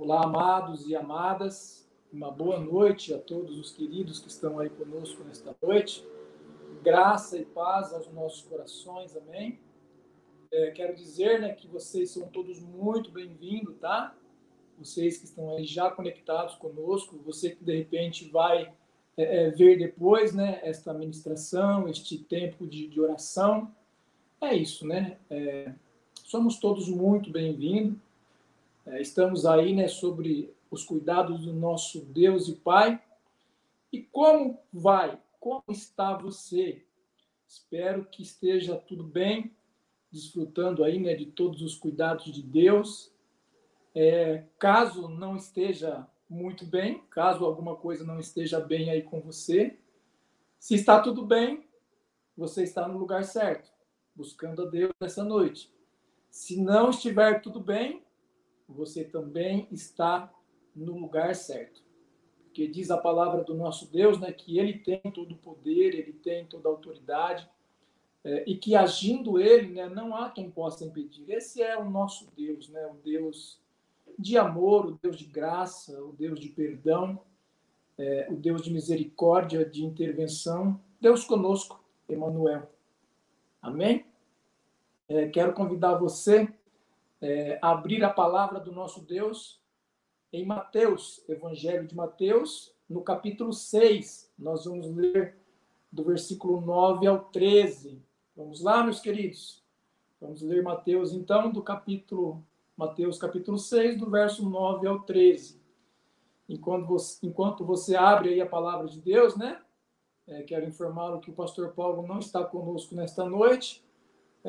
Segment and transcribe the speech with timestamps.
[0.00, 1.84] Olá, amados e amadas.
[2.12, 6.06] Uma boa noite a todos os queridos que estão aí conosco nesta noite.
[6.84, 9.58] Graça e paz aos nossos corações, amém.
[10.52, 14.16] É, quero dizer né, que vocês são todos muito bem-vindos, tá?
[14.78, 18.72] Vocês que estão aí já conectados conosco, você que de repente vai
[19.16, 23.74] é, é, ver depois né, esta ministração, este tempo de, de oração.
[24.40, 25.18] É isso, né?
[25.28, 25.74] É,
[26.22, 27.98] somos todos muito bem-vindos.
[28.90, 32.98] É, estamos aí né, sobre os cuidados do nosso Deus e Pai.
[33.92, 35.20] E como vai?
[35.38, 36.82] Como está você?
[37.46, 39.54] Espero que esteja tudo bem,
[40.10, 43.12] desfrutando aí né, de todos os cuidados de Deus.
[43.94, 49.78] É, caso não esteja muito bem, caso alguma coisa não esteja bem aí com você,
[50.58, 51.66] se está tudo bem,
[52.34, 53.70] você está no lugar certo,
[54.14, 55.70] buscando a Deus nessa noite.
[56.30, 58.02] Se não estiver tudo bem,
[58.68, 60.32] você também está
[60.74, 61.82] no lugar certo.
[62.44, 66.12] Porque diz a palavra do nosso Deus, né, que ele tem todo o poder, ele
[66.12, 67.48] tem toda a autoridade,
[68.24, 71.30] é, e que agindo ele, né, não há quem possa impedir.
[71.30, 73.60] Esse é o nosso Deus, né, o Deus
[74.18, 77.20] de amor, o Deus de graça, o Deus de perdão,
[77.96, 80.80] é, o Deus de misericórdia, de intervenção.
[81.00, 82.70] Deus conosco, Emmanuel.
[83.62, 84.04] Amém?
[85.08, 86.52] É, quero convidar você
[87.20, 89.60] é, abrir a palavra do nosso Deus
[90.32, 94.32] em Mateus, Evangelho de Mateus, no capítulo 6.
[94.38, 95.36] Nós vamos ler
[95.90, 98.02] do versículo 9 ao 13.
[98.36, 99.64] Vamos lá, meus queridos.
[100.20, 102.44] Vamos ler Mateus, então, do capítulo
[102.76, 105.60] Mateus capítulo 6, do verso 9 ao 13.
[106.48, 109.60] Enquanto você, enquanto você abre aí a palavra de Deus, né?
[110.26, 113.84] É, quero informá-lo que o pastor Paulo não está conosco nesta noite.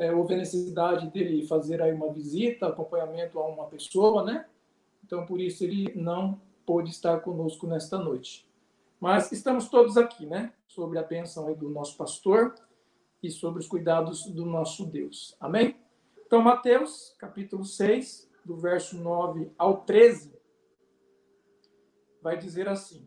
[0.00, 4.46] É, houve a necessidade dele fazer aí uma visita, acompanhamento a uma pessoa, né?
[5.04, 8.48] Então, por isso, ele não pôde estar conosco nesta noite.
[8.98, 10.54] Mas estamos todos aqui, né?
[10.66, 12.54] Sobre a bênção do nosso pastor
[13.22, 15.36] e sobre os cuidados do nosso Deus.
[15.38, 15.76] Amém?
[16.24, 20.32] Então, Mateus, capítulo 6, do verso 9 ao 13,
[22.22, 23.06] vai dizer assim: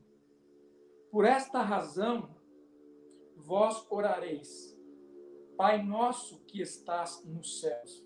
[1.10, 2.30] Por esta razão
[3.36, 4.73] vós orareis,
[5.64, 8.06] Pai nosso que estás nos céus,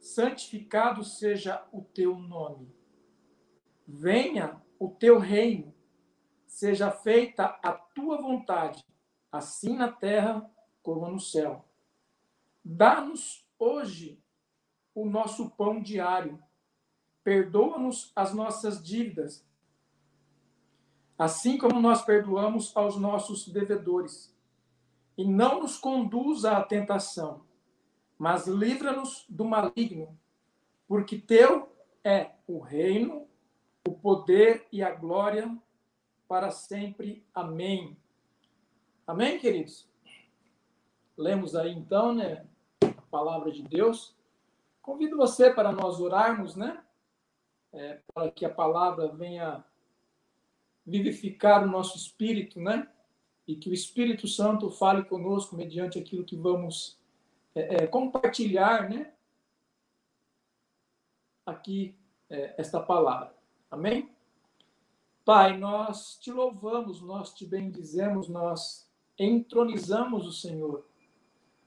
[0.00, 2.74] santificado seja o teu nome.
[3.86, 5.72] Venha o teu reino,
[6.44, 8.84] seja feita a tua vontade,
[9.30, 11.64] assim na terra como no céu.
[12.64, 14.20] Dá-nos hoje
[14.92, 16.42] o nosso pão diário.
[17.22, 19.48] Perdoa-nos as nossas dívidas,
[21.16, 24.35] assim como nós perdoamos aos nossos devedores.
[25.16, 27.42] E não nos conduza à tentação,
[28.18, 30.18] mas livra-nos do maligno,
[30.86, 33.26] porque teu é o reino,
[33.86, 35.56] o poder e a glória
[36.28, 37.24] para sempre.
[37.34, 37.96] Amém.
[39.06, 39.88] Amém, queridos?
[41.16, 42.44] Lemos aí então, né?
[43.16, 44.14] palavra de Deus.
[44.82, 46.82] Convido você para nós orarmos, né?
[47.72, 49.64] É, para que a palavra venha
[50.84, 52.86] vivificar o nosso espírito, né?
[53.46, 56.98] E que o Espírito Santo fale conosco mediante aquilo que vamos
[57.54, 59.12] é, é, compartilhar, né?
[61.44, 61.96] Aqui,
[62.28, 63.34] é, esta palavra.
[63.70, 64.10] Amém?
[65.24, 70.84] Pai, nós te louvamos, nós te bendizemos, nós entronizamos o Senhor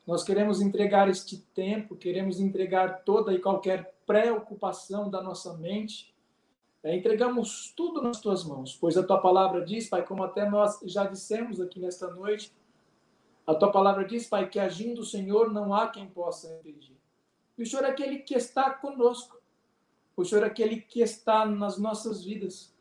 [0.09, 6.15] nós queremos entregar este tempo, queremos entregar toda e qualquer preocupação da nossa mente.
[6.81, 10.79] É, entregamos tudo nas tuas mãos, pois a tua palavra diz, Pai, como até nós
[10.83, 12.53] já dissemos aqui nesta noite,
[13.45, 16.95] a tua palavra diz, Pai, que agindo o Senhor não há quem possa impedir.
[17.57, 19.37] E o Senhor é aquele que está conosco.
[20.15, 22.73] O Senhor é aquele que está nas nossas vidas.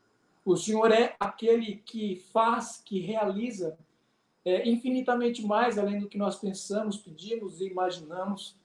[0.45, 3.77] O Senhor é aquele que faz, que realiza
[4.45, 8.55] é, infinitamente mais além do que nós pensamos, pedimos e imaginamos.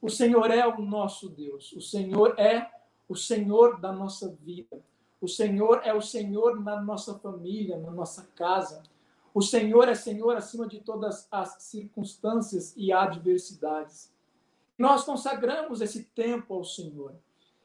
[0.00, 2.68] O Senhor é o nosso Deus, o Senhor é
[3.12, 4.82] o Senhor da nossa vida,
[5.20, 8.82] o Senhor é o Senhor na nossa família, na nossa casa.
[9.34, 14.10] O Senhor é Senhor acima de todas as circunstâncias e adversidades.
[14.78, 17.14] Nós consagramos esse tempo ao Senhor.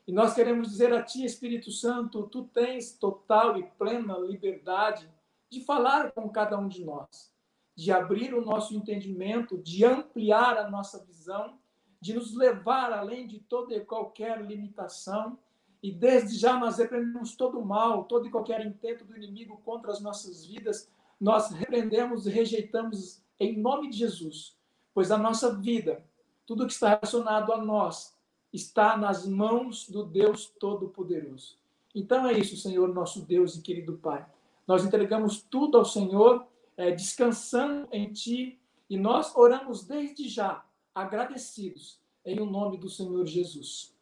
[0.06, 5.10] E nós queremos dizer a Ti, Espírito Santo, Tu tens total e plena liberdade
[5.50, 7.32] de falar com cada um de nós
[7.78, 11.60] de abrir o nosso entendimento, de ampliar a nossa visão,
[12.00, 15.38] de nos levar além de toda e qualquer limitação.
[15.82, 19.92] E desde já nós repreendemos todo o mal, todo e qualquer intento do inimigo contra
[19.92, 20.90] as nossas vidas,
[21.20, 24.56] nós repreendemos e rejeitamos em nome de Jesus,
[24.94, 26.04] pois a nossa vida,
[26.46, 28.16] tudo que está relacionado a nós,
[28.52, 31.58] está nas mãos do Deus Todo-Poderoso.
[31.94, 34.26] Então é isso, Senhor, nosso Deus e querido Pai.
[34.68, 36.46] Nós entregamos tudo ao Senhor,
[36.76, 38.60] é, descansando em Ti,
[38.90, 40.64] e nós oramos desde já,
[40.98, 43.96] agradecidos, em o nome do Senhor Jesus.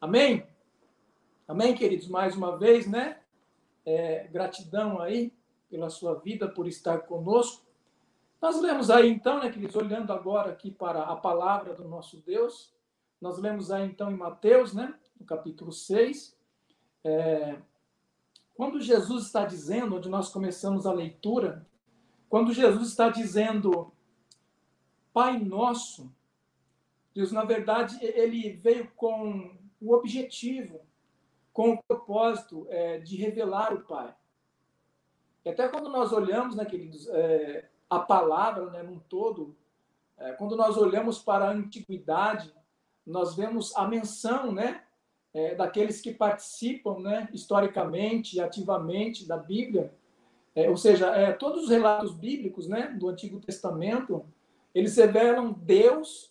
[0.00, 0.46] Amém?
[1.46, 2.08] Amém, queridos?
[2.08, 3.20] Mais uma vez, né?
[3.84, 5.34] É, gratidão aí
[5.68, 7.66] pela sua vida, por estar conosco.
[8.40, 12.72] Nós lemos aí então, né, queridos, olhando agora aqui para a palavra do nosso Deus,
[13.20, 16.34] nós lemos aí então em Mateus, né, no capítulo 6,
[17.04, 17.58] é,
[18.54, 21.66] quando Jesus está dizendo, onde nós começamos a leitura,
[22.30, 23.92] quando Jesus está dizendo
[25.12, 26.10] Pai Nosso,
[27.14, 30.80] Deus, na verdade, ele veio com o objetivo,
[31.52, 34.14] com o propósito é, de revelar o Pai.
[35.44, 39.56] E até quando nós olhamos, né, queridos, é, a palavra né, num todo,
[40.16, 42.52] é, quando nós olhamos para a antiguidade,
[43.06, 44.84] nós vemos a menção né,
[45.32, 49.92] é, daqueles que participam né, historicamente e ativamente da Bíblia.
[50.54, 54.24] É, ou seja, é, todos os relatos bíblicos né, do Antigo Testamento,
[54.74, 56.30] eles revelam Deus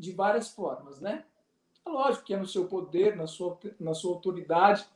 [0.00, 1.00] de várias formas.
[1.00, 1.24] Né?
[1.86, 4.86] É lógico que é no seu poder, na sua, na sua autoridade,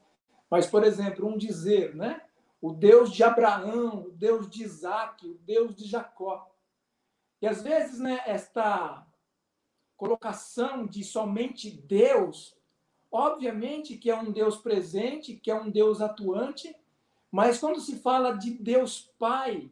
[0.50, 2.22] mas, por exemplo, um dizer, né?
[2.64, 6.50] o Deus de Abraão, o Deus de Isaac, o Deus de Jacó.
[7.42, 9.06] E às vezes, né, esta
[9.98, 12.56] colocação de somente Deus,
[13.12, 16.74] obviamente que é um Deus presente, que é um Deus atuante,
[17.30, 19.70] mas quando se fala de Deus Pai,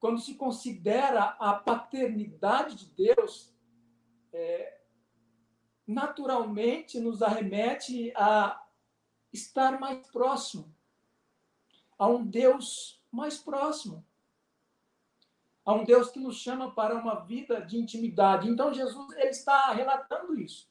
[0.00, 3.53] quando se considera a paternidade de Deus,
[4.34, 4.80] é,
[5.86, 8.62] naturalmente nos arremete a
[9.32, 10.74] estar mais próximo
[11.98, 14.04] a um Deus mais próximo,
[15.64, 18.48] a um Deus que nos chama para uma vida de intimidade.
[18.48, 20.68] Então Jesus ele está relatando isso.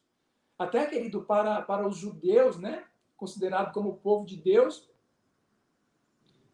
[0.57, 2.86] Até querido para para os judeus, né,
[3.18, 4.88] considerado como o povo de Deus,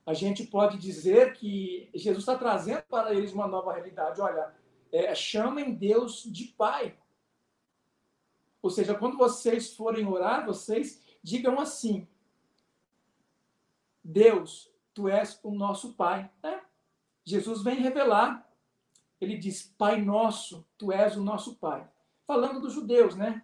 [0.05, 4.21] a gente pode dizer que Jesus está trazendo para eles uma nova realidade.
[4.21, 4.55] Olha,
[4.91, 6.97] é, chamem Deus de Pai.
[8.61, 12.07] Ou seja, quando vocês forem orar, vocês digam assim:
[14.03, 16.29] Deus, tu és o nosso Pai.
[16.43, 16.59] É.
[17.23, 18.47] Jesus vem revelar.
[19.21, 21.87] Ele diz: Pai nosso, tu és o nosso Pai.
[22.25, 23.43] Falando dos judeus, né?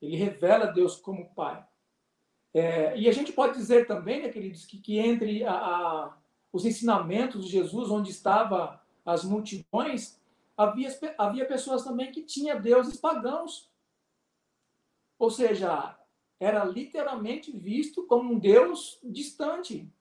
[0.00, 1.64] Ele revela Deus como Pai.
[2.52, 6.16] É, e a gente pode dizer também, né, queridos, que, que entre a, a,
[6.52, 10.19] os ensinamentos de Jesus, onde estava as multidões,
[10.62, 13.70] havia, havia pessoas também que tinham deuses pagãos.
[15.18, 15.98] Ou seja,
[16.38, 19.92] era literalmente visto como um Deus distante.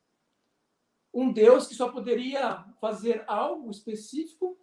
[1.13, 4.57] Um Deus que só poderia fazer algo específico,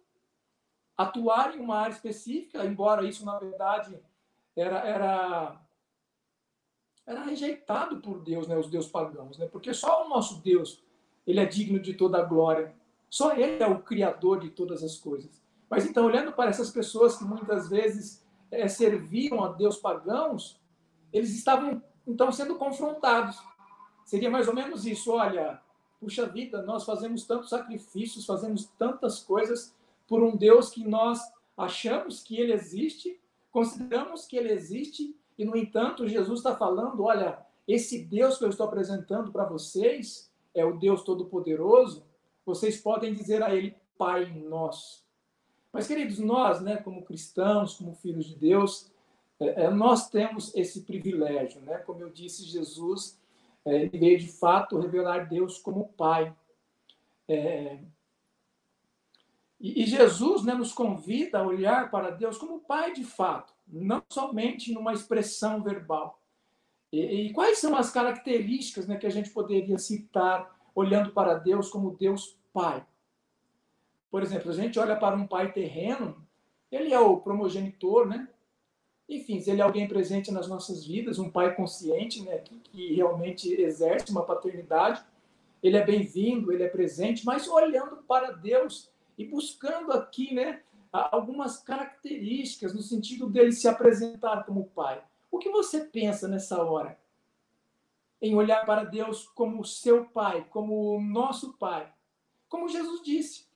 [0.95, 3.99] atuar em uma área específica, embora isso, na verdade,
[4.55, 5.61] era, era,
[7.05, 10.81] era rejeitado por Deus, né, os deuses pagãos, né, porque só o nosso Deus
[11.27, 12.73] ele é digno de toda a glória.
[13.09, 15.41] Só Ele é o Criador de todas as coisas.
[15.69, 20.59] Mas então, olhando para essas pessoas que muitas vezes é, serviam a Deus pagãos,
[21.11, 23.37] eles estavam então sendo confrontados.
[24.05, 25.61] Seria mais ou menos isso: olha,
[25.99, 29.75] puxa vida, nós fazemos tantos sacrifícios, fazemos tantas coisas
[30.07, 31.19] por um Deus que nós
[31.57, 33.19] achamos que ele existe,
[33.51, 38.49] consideramos que ele existe, e no entanto, Jesus está falando: olha, esse Deus que eu
[38.49, 42.05] estou apresentando para vocês é o Deus Todo-Poderoso.
[42.45, 45.06] Vocês podem dizer a ele, Pai Nosso.
[45.71, 48.91] Mas, queridos, nós, né, como cristãos, como filhos de Deus,
[49.39, 51.77] é, é, nós temos esse privilégio, né?
[51.79, 53.19] Como eu disse, Jesus
[53.65, 56.33] é, ele veio de fato revelar Deus como Pai.
[57.27, 57.79] É,
[59.59, 64.01] e, e, Jesus né, nos convida a olhar para Deus como Pai de fato, não
[64.09, 66.21] somente numa expressão verbal.
[66.91, 71.69] E, e quais são as características né, que a gente poderia citar olhando para Deus
[71.69, 72.85] como Deus Pai?
[74.09, 76.15] Por exemplo, a gente olha para um pai terreno,
[76.71, 78.27] ele é o primogenitor, né?
[79.09, 82.93] enfim, se ele é alguém presente nas nossas vidas, um pai consciente, né, que, que
[82.93, 85.01] realmente exerce uma paternidade,
[85.63, 90.61] ele é bem-vindo, ele é presente, mas olhando para Deus e buscando aqui, né,
[90.91, 95.01] algumas características no sentido dele se apresentar como pai.
[95.31, 96.99] O que você pensa nessa hora?
[98.21, 101.91] Em olhar para Deus como seu pai, como o nosso pai.
[102.49, 103.46] Como Jesus disse.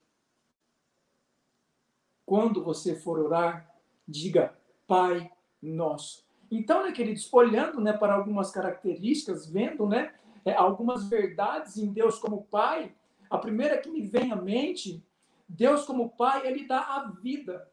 [2.31, 3.69] Quando você for orar,
[4.07, 4.57] diga:
[4.87, 5.29] Pai
[5.61, 6.25] nosso.
[6.49, 12.17] Então, né, queridos, olhando né, para algumas características, vendo né, é, algumas verdades em Deus
[12.19, 12.95] como Pai,
[13.29, 15.05] a primeira que me vem à mente,
[15.45, 17.69] Deus como Pai, Ele dá a vida.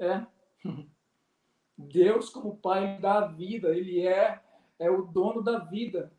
[0.00, 0.24] É.
[1.76, 4.40] Deus como Pai, dá a vida, Ele é,
[4.78, 6.10] é o dono da vida.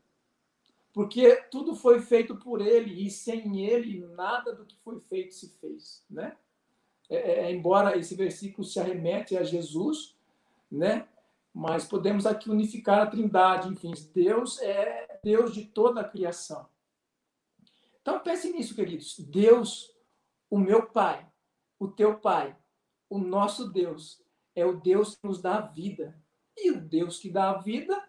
[0.92, 5.48] porque tudo foi feito por ele e sem ele nada do que foi feito se
[5.58, 6.36] fez, né?
[7.10, 10.16] É, é, é, embora esse versículo se arremete a Jesus,
[10.70, 11.08] né?
[11.52, 16.66] Mas podemos aqui unificar a Trindade, enfim, Deus é Deus de toda a criação.
[18.00, 19.18] Então pense nisso, queridos.
[19.18, 19.92] Deus,
[20.48, 21.26] o meu Pai,
[21.78, 22.56] o teu Pai,
[23.08, 24.22] o nosso Deus,
[24.54, 26.16] é o Deus que nos dá a vida.
[26.56, 28.00] E o Deus que dá a vida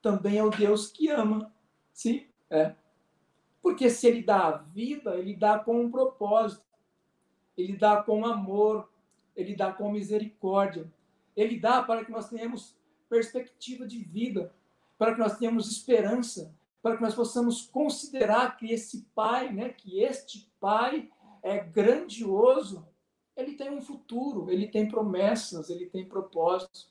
[0.00, 1.52] também é o Deus que ama.
[1.92, 2.74] Sim, é.
[3.60, 6.65] Porque se ele dá a vida, ele dá com um propósito.
[7.56, 8.88] Ele dá com amor,
[9.34, 10.90] ele dá com misericórdia.
[11.36, 12.76] Ele dá para que nós tenhamos
[13.08, 14.52] perspectiva de vida,
[14.98, 20.00] para que nós tenhamos esperança, para que nós possamos considerar que esse pai, né, que
[20.00, 21.10] este pai
[21.42, 22.86] é grandioso,
[23.36, 26.90] ele tem um futuro, ele tem promessas, ele tem propósitos.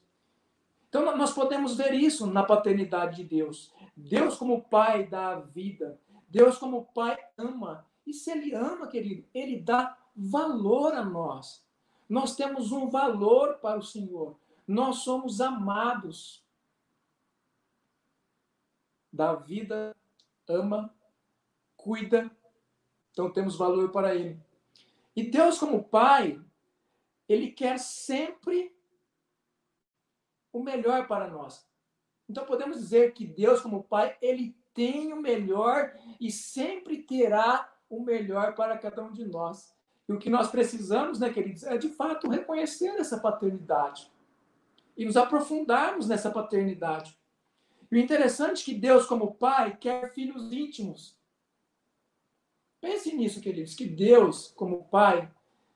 [0.87, 3.73] Então nós podemos ver isso na paternidade de Deus.
[3.97, 5.99] Deus como pai dá a vida.
[6.29, 7.85] Deus como pai ama.
[8.05, 11.65] E se ele ama, querido, ele dá valor a nós.
[12.07, 14.37] Nós temos um valor para o Senhor.
[14.67, 16.43] Nós somos amados.
[19.11, 19.95] Dá vida,
[20.47, 20.93] ama,
[21.75, 22.29] cuida.
[23.11, 24.39] Então temos valor para ele.
[25.15, 26.41] E Deus, como Pai,
[27.27, 28.75] ele quer sempre
[30.51, 31.67] o melhor para nós.
[32.29, 38.03] Então podemos dizer que Deus, como Pai, ele tem o melhor e sempre terá o
[38.03, 39.75] melhor para cada um de nós.
[40.07, 44.11] E o que nós precisamos, né, queridos, é de fato reconhecer essa paternidade
[44.95, 47.17] e nos aprofundarmos nessa paternidade.
[47.91, 51.17] E o interessante é que Deus, como Pai, quer filhos íntimos.
[52.79, 55.31] Pense nisso, queridos, que Deus, como Pai,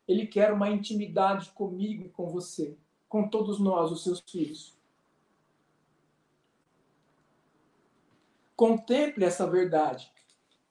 [0.07, 4.77] ele quer uma intimidade comigo e com você, com todos nós, os seus filhos.
[8.55, 10.11] Contemple essa verdade,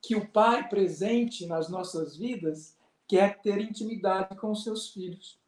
[0.02, 2.76] que o Pai presente nas nossas vidas
[3.06, 5.38] quer ter intimidade com os seus filhos.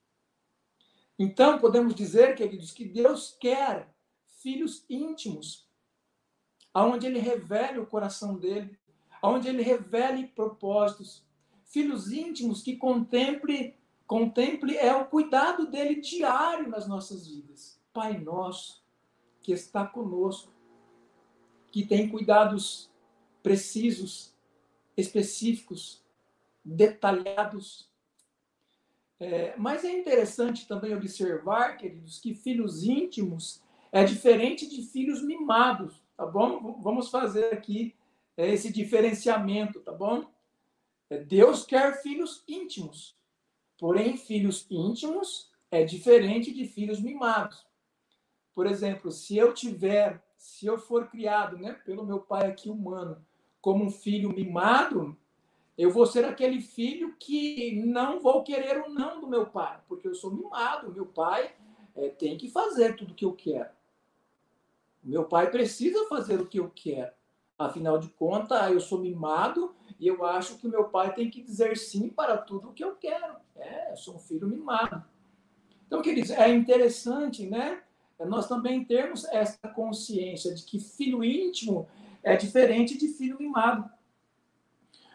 [1.18, 3.94] Então, podemos dizer, queridos, que Deus quer
[4.40, 5.68] filhos íntimos,
[6.72, 8.78] aonde ele revele o coração dele,
[9.22, 11.22] onde ele revele propósitos.
[11.66, 13.76] Filhos íntimos que contemple,
[14.06, 17.78] contemple é o cuidado dele diário nas nossas vidas.
[17.92, 18.82] Pai nosso,
[19.42, 20.52] que está conosco,
[21.70, 22.90] que tem cuidados
[23.42, 24.34] precisos,
[25.00, 26.04] específicos,
[26.64, 27.88] detalhados.
[29.18, 36.00] É, mas é interessante também observar, queridos, que filhos íntimos é diferente de filhos mimados,
[36.16, 36.80] tá bom?
[36.80, 37.94] Vamos fazer aqui
[38.40, 40.24] é esse diferenciamento, tá bom?
[41.10, 43.14] É, Deus quer filhos íntimos.
[43.78, 47.66] Porém, filhos íntimos é diferente de filhos mimados.
[48.54, 53.22] Por exemplo, se eu tiver, se eu for criado, né, pelo meu pai aqui humano,
[53.60, 55.16] como um filho mimado,
[55.76, 60.06] eu vou ser aquele filho que não vou querer o não do meu pai, porque
[60.06, 60.92] eu sou mimado.
[60.92, 61.52] Meu pai
[61.94, 63.70] é, tem que fazer tudo o que eu quero.
[65.02, 67.12] Meu pai precisa fazer o que eu quero.
[67.58, 71.76] Afinal de contas, eu sou mimado e eu acho que meu pai tem que dizer
[71.76, 73.36] sim para tudo o que eu quero.
[73.56, 75.04] É, eu sou um filho mimado.
[75.86, 77.82] Então, queridos, é interessante, né?
[78.26, 81.88] Nós também temos essa consciência de que filho íntimo
[82.22, 83.90] é diferente de filho mimado.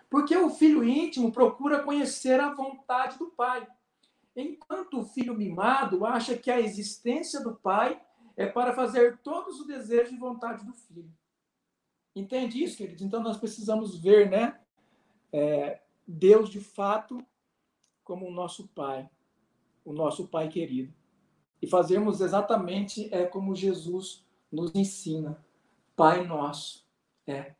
[0.09, 3.67] Porque o filho íntimo procura conhecer a vontade do pai,
[4.35, 8.01] enquanto o filho mimado acha que a existência do pai
[8.35, 11.11] é para fazer todos os desejos e vontade do filho.
[12.15, 13.01] Entende isso, queridos?
[13.01, 14.59] Então nós precisamos ver, né?
[15.31, 17.25] É, Deus de fato
[18.03, 19.09] como o nosso Pai,
[19.83, 20.93] o nosso Pai querido.
[21.61, 25.43] E fazermos exatamente é como Jesus nos ensina.
[25.95, 26.84] Pai nosso.
[27.27, 27.55] É.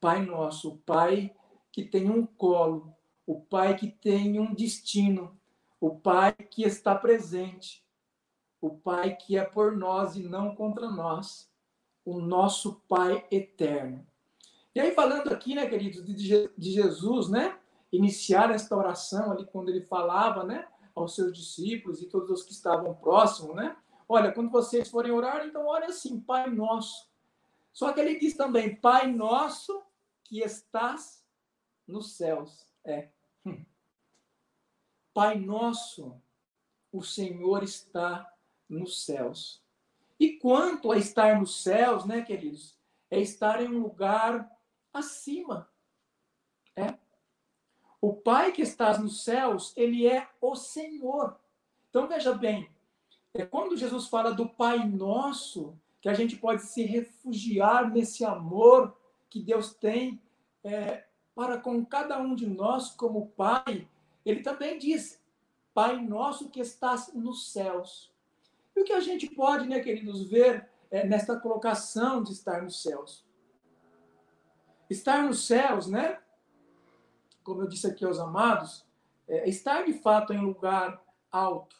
[0.00, 1.34] Pai nosso, o Pai
[1.72, 2.94] que tem um colo,
[3.26, 5.38] o Pai que tem um destino,
[5.80, 7.84] o Pai que está presente,
[8.60, 11.48] o Pai que é por nós e não contra nós
[12.04, 14.06] o nosso Pai eterno.
[14.74, 17.58] E aí, falando aqui, né, queridos, de, Jesus, né,
[17.92, 22.52] iniciar esta oração ali, quando ele falava, né, aos seus discípulos e todos os que
[22.52, 23.76] estavam próximos, né,
[24.08, 27.07] olha, quando vocês forem orar, então olha assim, Pai nosso.
[27.78, 29.84] Só que ele diz também, Pai nosso
[30.24, 31.24] que estás
[31.86, 32.66] nos céus.
[32.84, 33.08] É.
[35.14, 36.20] Pai nosso,
[36.90, 38.28] o Senhor está
[38.68, 39.62] nos céus.
[40.18, 42.76] E quanto a estar nos céus, né, queridos?
[43.08, 44.50] É estar em um lugar
[44.92, 45.70] acima.
[46.74, 46.98] É.
[48.00, 51.38] O Pai que está nos céus, ele é o Senhor.
[51.90, 52.68] Então veja bem,
[53.32, 58.96] é quando Jesus fala do Pai nosso, que a gente pode se refugiar nesse amor
[59.28, 60.20] que Deus tem
[60.64, 63.88] é, para com cada um de nós como Pai,
[64.24, 65.22] ele também diz:
[65.74, 68.12] Pai nosso que estás nos céus.
[68.74, 72.82] E o que a gente pode, né, queridos, ver é, nesta colocação de estar nos
[72.82, 73.26] céus?
[74.88, 76.20] Estar nos céus, né?
[77.42, 78.86] Como eu disse aqui aos amados,
[79.26, 81.76] é estar de fato em lugar alto.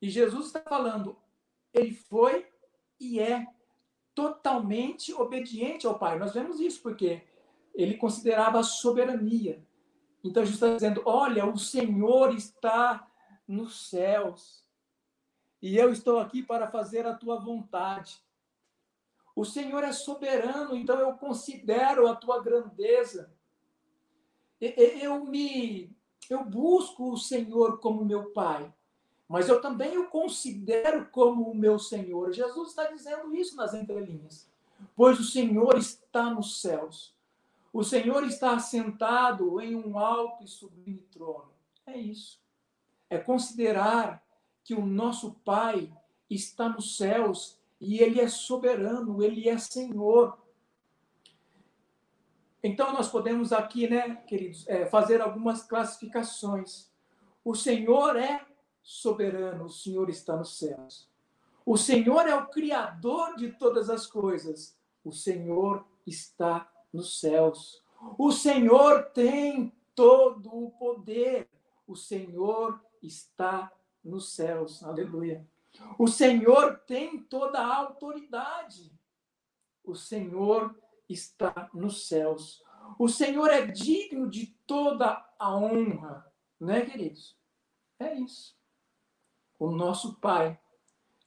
[0.00, 1.16] E Jesus está falando,
[1.72, 2.49] ele foi
[3.00, 3.46] e é
[4.14, 6.18] totalmente obediente ao Pai.
[6.18, 7.22] Nós vemos isso porque
[7.74, 9.64] ele considerava a soberania.
[10.22, 13.08] Então Jesus está dizendo: olha, o Senhor está
[13.48, 14.64] nos céus
[15.62, 18.20] e eu estou aqui para fazer a tua vontade.
[19.34, 23.32] O Senhor é soberano, então eu considero a tua grandeza.
[24.60, 25.96] Eu me
[26.28, 28.72] eu busco o Senhor como meu pai,
[29.30, 32.32] mas eu também o considero como o meu Senhor.
[32.32, 34.50] Jesus está dizendo isso nas entrelinhas.
[34.96, 37.14] Pois o Senhor está nos céus.
[37.72, 41.52] O Senhor está assentado em um alto e sublime trono.
[41.86, 42.40] É isso.
[43.08, 44.20] É considerar
[44.64, 45.92] que o nosso Pai
[46.28, 50.36] está nos céus e ele é soberano, ele é Senhor.
[52.64, 56.90] Então, nós podemos aqui, né, queridos, é, fazer algumas classificações.
[57.44, 58.49] O Senhor é
[58.82, 61.08] soberano, o Senhor está nos céus.
[61.64, 64.76] O Senhor é o Criador de todas as coisas.
[65.04, 67.82] O Senhor está nos céus.
[68.18, 71.48] O Senhor tem todo o poder.
[71.86, 73.72] O Senhor está
[74.02, 74.82] nos céus.
[74.82, 75.46] Aleluia.
[75.98, 78.92] O Senhor tem toda a autoridade.
[79.84, 80.74] O Senhor
[81.08, 82.62] está nos céus.
[82.98, 86.26] O Senhor é digno de toda a honra,
[86.58, 87.36] né, queridos?
[87.98, 88.59] É isso.
[89.60, 90.58] O nosso Pai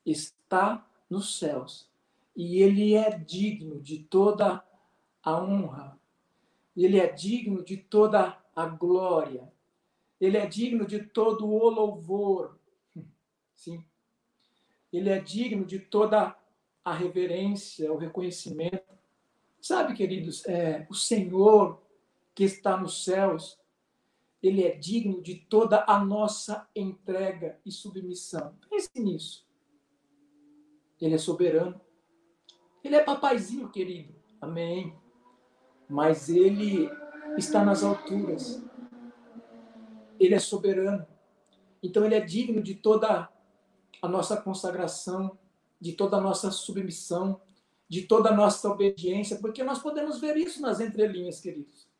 [0.03, 1.87] está nos céus
[2.35, 4.65] e ele é digno de toda
[5.21, 5.99] a honra.
[6.75, 9.53] Ele é digno de toda a glória.
[10.19, 12.57] Ele é digno de todo o louvor.
[13.53, 13.85] Sim.
[14.91, 16.35] Ele é digno de toda
[16.83, 18.81] a reverência, o reconhecimento.
[19.61, 21.79] Sabe, queridos, é, o Senhor
[22.33, 23.59] que está nos céus,
[24.43, 28.53] ele é digno de toda a nossa entrega e submissão.
[28.69, 29.47] Pense nisso.
[30.99, 31.79] Ele é soberano.
[32.83, 34.13] Ele é papaizinho, querido.
[34.41, 34.93] Amém.
[35.89, 36.89] Mas ele
[37.37, 38.61] está nas alturas.
[40.19, 41.07] Ele é soberano.
[41.81, 43.29] Então ele é digno de toda
[44.01, 45.37] a nossa consagração,
[45.79, 47.39] de toda a nossa submissão,
[47.87, 51.92] de toda a nossa obediência, porque nós podemos ver isso nas entrelinhas, queridos.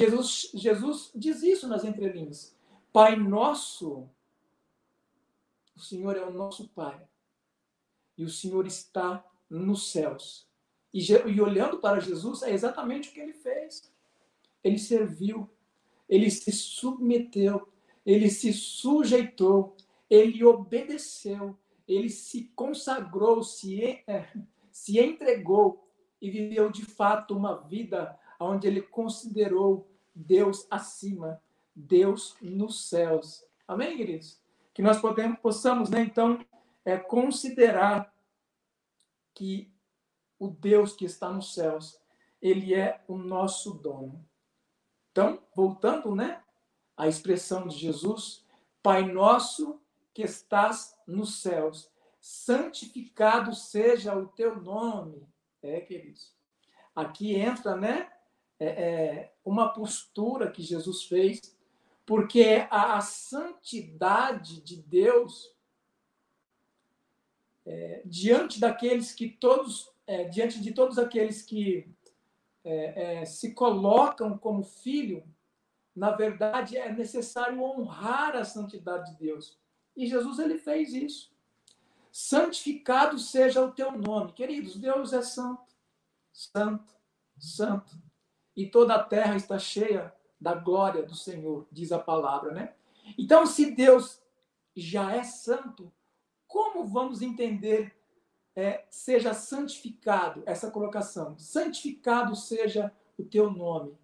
[0.00, 2.56] Jesus, Jesus diz isso nas entrelinhas.
[2.90, 4.08] Pai nosso,
[5.76, 7.06] o Senhor é o nosso Pai,
[8.16, 10.48] e o Senhor está nos céus.
[10.92, 13.92] E, e olhando para Jesus, é exatamente o que ele fez.
[14.64, 15.50] Ele serviu,
[16.08, 17.68] ele se submeteu,
[18.04, 19.76] ele se sujeitou,
[20.08, 24.32] ele obedeceu, ele se consagrou, se, é,
[24.72, 25.86] se entregou
[26.22, 31.42] e viveu de fato uma vida onde ele considerou Deus acima,
[31.74, 33.44] Deus nos céus.
[33.66, 34.40] Amém, queridos?
[34.74, 36.44] Que nós podemos, possamos, né, então,
[36.84, 38.14] é, considerar
[39.34, 39.72] que
[40.38, 42.00] o Deus que está nos céus,
[42.40, 44.26] ele é o nosso dono.
[45.10, 46.42] Então, voltando, né,
[46.96, 48.44] à expressão de Jesus,
[48.82, 49.78] Pai nosso
[50.14, 55.28] que estás nos céus, santificado seja o teu nome.
[55.62, 56.34] É, queridos.
[56.94, 58.10] Aqui entra, né,
[58.60, 61.56] é, é, uma postura que Jesus fez,
[62.06, 65.52] porque a, a santidade de Deus
[67.66, 71.88] é, diante daqueles que todos, é, diante de todos aqueles que
[72.62, 75.24] é, é, se colocam como filho,
[75.96, 79.58] na verdade é necessário honrar a santidade de Deus.
[79.96, 81.30] E Jesus ele fez isso
[82.12, 84.32] santificado seja o teu nome.
[84.32, 85.74] Queridos, Deus é santo,
[86.32, 86.94] santo,
[87.38, 88.09] santo.
[88.60, 92.74] E toda a terra está cheia da glória do Senhor, diz a palavra, né?
[93.16, 94.20] Então, se Deus
[94.76, 95.90] já é santo,
[96.46, 97.96] como vamos entender
[98.54, 101.38] é, seja santificado essa colocação?
[101.38, 103.96] Santificado seja o teu nome.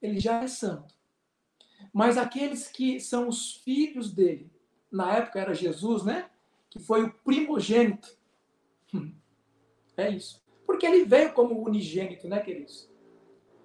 [0.00, 0.94] Ele já é santo.
[1.92, 4.50] Mas aqueles que são os filhos dele,
[4.90, 6.30] na época era Jesus, né?
[6.70, 8.16] que foi o primogênito.
[9.98, 10.45] É isso.
[10.66, 12.90] Porque ele veio como unigênito, né, queridos?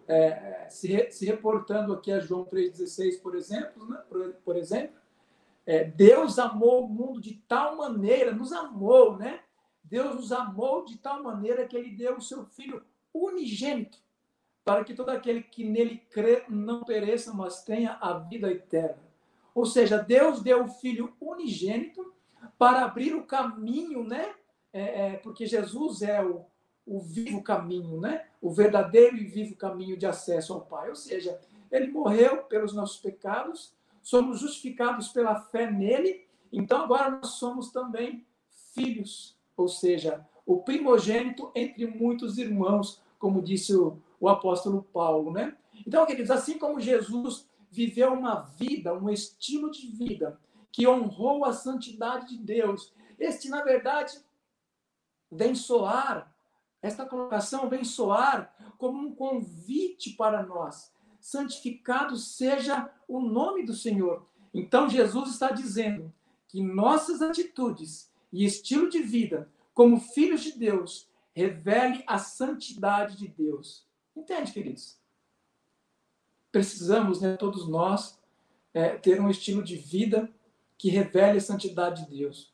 [0.08, 5.02] É, se, se, reportando aqui a João 3,16, por exemplo, né, por, por exemplo
[5.66, 9.42] é, Deus amou o mundo de tal maneira, nos amou, né?
[9.84, 12.84] Deus nos amou de tal maneira que ele deu o seu Filho
[13.14, 14.00] unigênito,
[14.64, 19.02] para que todo aquele que nele crê não pereça, mas tenha a vida eterna.
[19.54, 22.14] Ou seja, Deus deu o Filho unigênito
[22.58, 24.34] para abrir o caminho, né?
[24.74, 26.46] É, é, porque Jesus é o,
[26.86, 28.26] o vivo caminho, né?
[28.42, 30.90] O verdadeiro e vivo caminho de acesso ao Pai.
[30.90, 31.40] Ou seja,
[31.72, 38.26] ele morreu pelos nossos pecados, somos justificados pela fé nele, então agora nós somos também
[38.74, 45.56] filhos, ou seja, o primogênito entre muitos irmãos, como disse o, o apóstolo Paulo, né?
[45.86, 50.40] Então, queridos, assim como Jesus viveu uma vida, um estilo de vida
[50.72, 54.20] que honrou a santidade de Deus, este, na verdade,
[55.32, 56.31] vem soar,
[56.82, 60.92] esta colocação vem soar como um convite para nós.
[61.20, 64.26] Santificado seja o nome do Senhor.
[64.54, 66.12] Então, Jesus está dizendo
[66.48, 73.28] que nossas atitudes e estilo de vida, como filhos de Deus, revele a santidade de
[73.28, 73.86] Deus.
[74.16, 75.00] Entende, queridos?
[76.52, 78.20] Precisamos, né, todos nós,
[78.74, 80.30] é, ter um estilo de vida
[80.78, 82.52] que revele a santidade de Deus.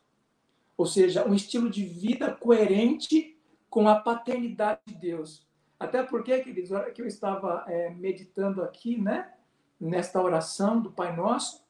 [0.76, 3.37] Ou seja, um estilo de vida coerente
[3.78, 5.48] com a paternidade de Deus.
[5.80, 9.32] Até porque, queridos, hora que eu estava é, meditando aqui, né,
[9.80, 11.64] nesta oração do Pai Nosso,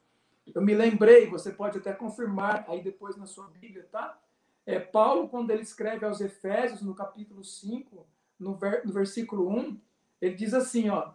[0.56, 4.18] eu me lembrei, você pode até confirmar aí depois na sua Bíblia, tá?
[4.66, 8.08] É, Paulo, quando ele escreve aos Efésios, no capítulo 5,
[8.40, 9.78] no, ver, no versículo 1,
[10.22, 11.12] ele diz assim, ó,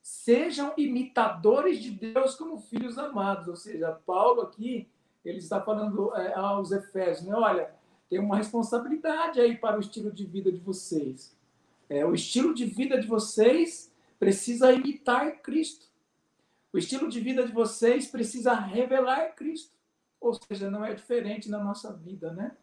[0.00, 3.48] sejam imitadores de Deus como filhos amados.
[3.48, 4.88] Ou seja, Paulo aqui,
[5.24, 7.34] ele está falando é, aos Efésios, né?
[7.34, 7.74] Olha,
[8.08, 11.36] tem uma responsabilidade aí para o estilo de vida de vocês.
[11.88, 15.86] É, o estilo de vida de vocês precisa imitar Cristo.
[16.72, 19.72] O estilo de vida de vocês precisa revelar Cristo.
[20.20, 22.56] Ou seja, não é diferente na nossa vida, né?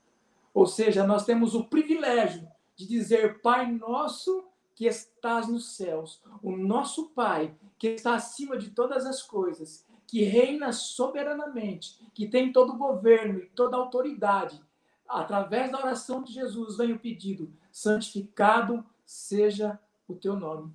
[0.53, 6.56] Ou seja, nós temos o privilégio de dizer Pai nosso que estás nos céus, o
[6.56, 12.73] nosso Pai que está acima de todas as coisas, que reina soberanamente, que tem todo
[12.73, 14.62] o governo e toda a autoridade.
[15.07, 20.71] Através da oração de Jesus vem o pedido: santificado seja o teu nome,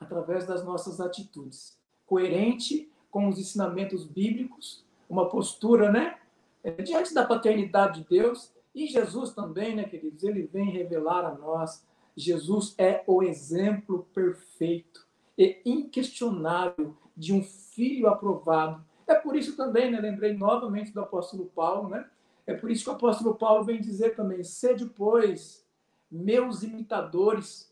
[0.00, 6.18] através das nossas atitudes coerente com os ensinamentos bíblicos, uma postura, né?
[6.64, 8.52] É, diante da paternidade de Deus.
[8.74, 10.24] E Jesus também, né, queridos?
[10.24, 11.86] Ele vem revelar a nós.
[12.16, 18.84] Jesus é o exemplo perfeito e inquestionável de um filho aprovado.
[19.06, 22.08] É por isso também, né, lembrei novamente do apóstolo Paulo, né?
[22.48, 25.68] É por isso que o apóstolo Paulo vem dizer também: sede, pois,
[26.10, 27.70] meus imitadores,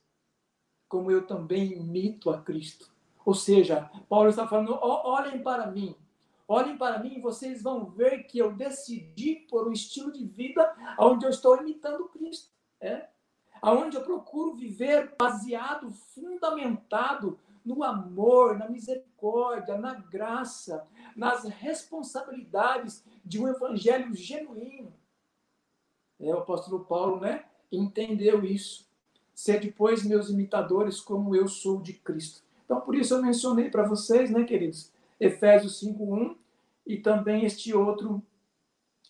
[0.86, 2.90] como eu também imito a Cristo.
[3.24, 5.96] Ou seja, Paulo está falando: olhem para mim,
[6.46, 10.70] olhem para mim e vocês vão ver que eu decidi por um estilo de vida
[10.98, 12.50] onde eu estou imitando Cristo.
[12.78, 13.08] É?
[13.62, 20.86] Onde eu procuro viver baseado, fundamentado no amor, na misericórdia, na graça,
[21.16, 24.92] nas responsabilidades de um evangelho genuíno.
[26.20, 28.86] É, o apóstolo Paulo né, entendeu isso.
[29.34, 32.42] Ser depois meus imitadores como eu sou de Cristo.
[32.64, 36.36] Então, por isso eu mencionei para vocês, né, queridos, Efésios 5:1
[36.86, 38.22] e também este outro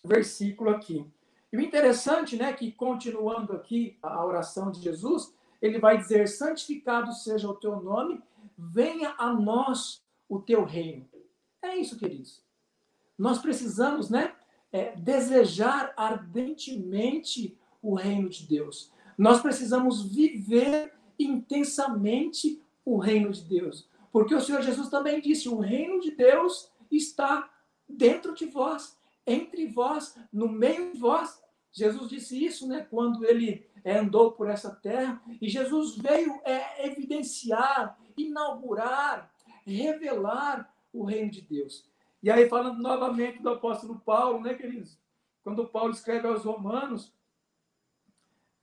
[0.03, 1.05] versículo aqui.
[1.51, 7.13] E o interessante, né, que continuando aqui a oração de Jesus, ele vai dizer: santificado
[7.13, 8.21] seja o teu nome,
[8.57, 11.07] venha a nós o teu reino.
[11.61, 12.43] É isso, queridos.
[13.17, 14.35] Nós precisamos, né,
[14.71, 18.91] é, desejar ardentemente o reino de Deus.
[19.17, 23.89] Nós precisamos viver intensamente o reino de Deus.
[24.11, 27.49] Porque o Senhor Jesus também disse: o reino de Deus está
[27.87, 31.41] dentro de vós, entre vós, no meio de vós.
[31.71, 36.87] Jesus disse isso, né, quando ele é, andou por essa terra, e Jesus veio é,
[36.87, 39.31] evidenciar, inaugurar,
[39.65, 41.85] revelar o reino de Deus.
[42.21, 44.97] E aí, falando novamente do apóstolo Paulo, né, queridos?
[45.43, 47.13] Quando Paulo escreve aos Romanos,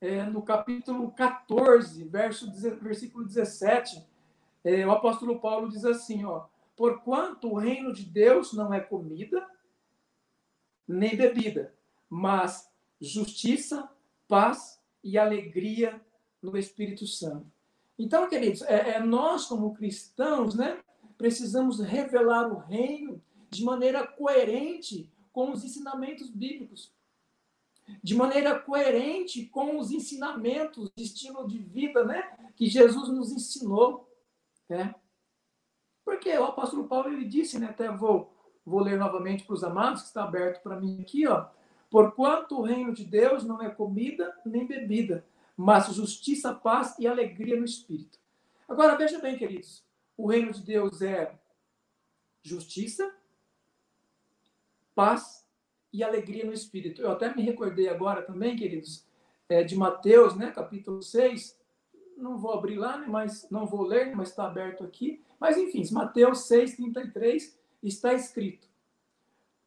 [0.01, 4.05] é, no capítulo 14, verso, versículo 17,
[4.63, 6.45] é, o apóstolo Paulo diz assim, ó,
[6.75, 9.47] porquanto o reino de Deus não é comida
[10.87, 11.73] nem bebida,
[12.09, 12.69] mas
[13.01, 13.89] justiça,
[14.27, 15.99] paz e alegria
[16.41, 17.51] no Espírito Santo.
[17.97, 20.83] Então, queridos, é, é, nós como cristãos, né,
[21.17, 26.93] precisamos revelar o reino de maneira coerente com os ensinamentos bíblicos,
[28.01, 34.09] de maneira coerente com os ensinamentos de estilo de vida, né, que Jesus nos ensinou.
[34.67, 34.95] Né?
[36.03, 38.33] Porque o apóstolo Paulo ele disse, né, até vou,
[38.65, 41.47] vou ler novamente para os amados, que está aberto para mim aqui, ó.
[41.89, 45.25] Porquanto o reino de Deus não é comida nem bebida,
[45.55, 48.19] mas justiça, paz e alegria no espírito.
[48.67, 49.83] Agora veja bem, queridos,
[50.17, 51.37] o reino de Deus é
[52.41, 53.13] justiça,
[54.93, 55.45] paz
[55.91, 57.01] e alegria no espírito.
[57.01, 59.05] Eu até me recordei agora também, queridos,
[59.49, 61.59] é, de Mateus, né, capítulo 6.
[62.17, 65.23] Não vou abrir lá, né, mas não vou ler, mas está aberto aqui.
[65.39, 68.67] Mas enfim, Mateus 6, 33 está escrito.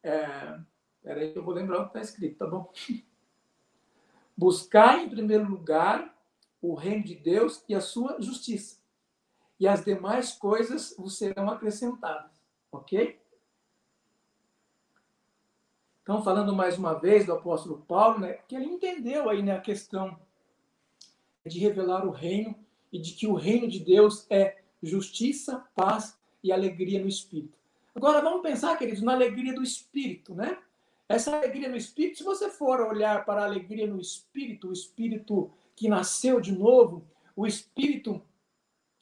[0.01, 0.59] É,
[1.03, 2.71] peraí eu vou lembrar o que está escrito, tá bom?
[4.35, 6.17] Buscar em primeiro lugar
[6.61, 8.78] o reino de Deus e a sua justiça.
[9.59, 12.31] E as demais coisas vos serão acrescentadas.
[12.71, 13.19] Ok?
[16.01, 19.61] Então, falando mais uma vez do apóstolo Paulo, né, que ele entendeu aí né, a
[19.61, 20.19] questão
[21.45, 22.55] de revelar o reino
[22.91, 27.57] e de que o reino de Deus é justiça, paz e alegria no espírito.
[27.93, 30.57] Agora vamos pensar, queridos, na alegria do espírito, né?
[31.07, 35.51] Essa alegria no espírito, se você for olhar para a alegria no espírito, o espírito
[35.75, 38.21] que nasceu de novo, o espírito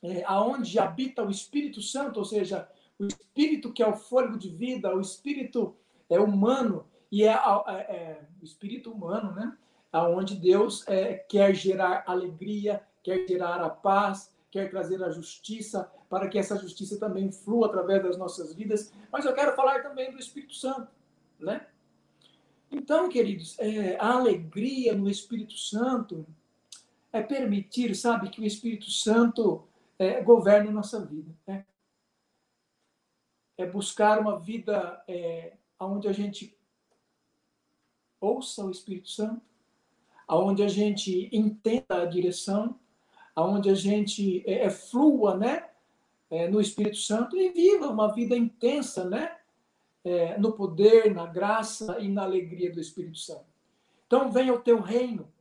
[0.04, 2.68] é, aonde habita o Espírito Santo, ou seja,
[3.00, 5.76] o espírito que é o fôlego de vida, o espírito
[6.10, 9.56] é humano e é, é, é o espírito humano, né?
[9.92, 16.28] Aonde Deus é, quer gerar alegria, quer gerar a paz, quer trazer a justiça, para
[16.28, 18.92] que essa justiça também flua através das nossas vidas.
[19.12, 20.88] Mas eu quero falar também do Espírito Santo,
[21.40, 21.66] né?
[22.72, 26.26] Então, queridos, é, a alegria no Espírito Santo
[27.14, 29.64] é permitir, sabe, que o Espírito Santo
[30.00, 31.34] é, governe nossa vida.
[31.46, 31.66] Né?
[33.58, 36.58] É buscar uma vida é, onde a gente
[38.20, 39.42] ouça o Espírito Santo,
[40.28, 42.80] aonde a gente entenda a direção,
[43.36, 45.70] aonde a gente é, é flua, né,
[46.30, 49.38] é, no Espírito Santo e viva uma vida intensa, né,
[50.04, 53.46] é, no poder, na graça e na alegria do Espírito Santo.
[54.06, 55.32] Então venha o teu reino,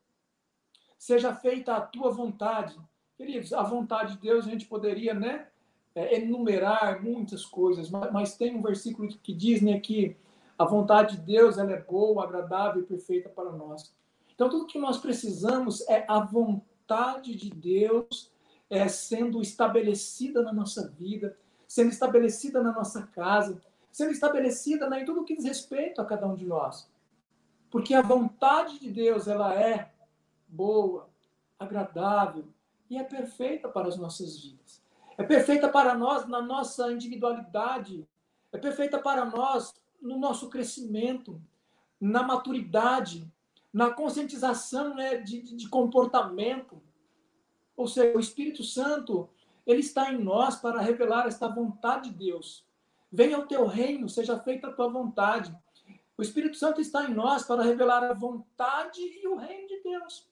[0.99, 2.77] seja feita a tua vontade,
[3.17, 3.53] queridos.
[3.53, 5.49] A vontade de Deus a gente poderia, né,
[5.95, 10.17] é, enumerar muitas coisas, mas, mas tem um versículo que diz, né, que
[10.59, 13.95] a vontade de Deus ela é boa, agradável e perfeita para nós.
[14.35, 18.31] Então, tudo que nós precisamos é a vontade de Deus
[18.69, 25.05] é, sendo estabelecida na nossa vida, sendo estabelecida na nossa casa, sendo estabelecida né, em
[25.05, 26.91] tudo que diz respeito a cada um de nós.
[27.71, 29.91] Porque a vontade de Deus ela é
[30.49, 31.09] boa,
[31.59, 32.45] agradável
[32.89, 34.83] e é perfeita para as nossas vidas.
[35.19, 38.07] É perfeita para nós na nossa individualidade,
[38.53, 41.41] é perfeita para nós no nosso crescimento,
[42.01, 43.31] na maturidade,
[43.73, 46.81] na conscientização né, de, de comportamento.
[47.77, 49.29] Ou seja, o Espírito Santo,
[49.67, 52.65] ele está em nós para revelar esta vontade de Deus.
[53.11, 55.55] Venha o teu reino, seja feita a tua vontade.
[56.19, 60.27] O Espírito Santo está em nós para revelar a vontade e o reino de Deus.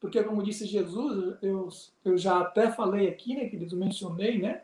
[0.00, 1.68] Porque, como disse Jesus, eu,
[2.04, 4.62] eu já até falei aqui, né, queridos, mencionei, né?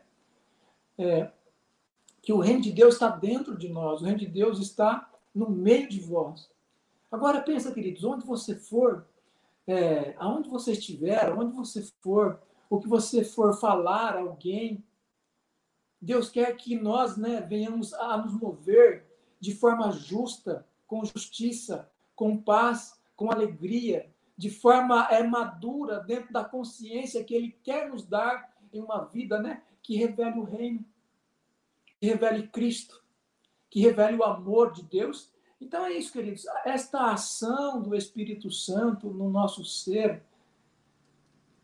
[0.97, 1.31] É,
[2.21, 5.49] que o reino de Deus está dentro de nós, o reino de Deus está no
[5.49, 6.49] meio de vós.
[7.11, 9.05] Agora pensa, queridos, onde você for,
[9.67, 14.83] é, aonde você estiver, onde você for, o que você for falar a alguém,
[15.99, 19.05] Deus quer que nós né, venhamos a nos mover
[19.39, 26.43] de forma justa, com justiça, com paz, com alegria, de forma é, madura, dentro da
[26.43, 30.83] consciência que Ele quer nos dar em uma vida né, que revele o reino
[32.03, 33.01] que revele Cristo,
[33.69, 35.31] que revele o amor de Deus.
[35.61, 36.45] Então é isso, queridos.
[36.65, 40.21] Esta ação do Espírito Santo no nosso ser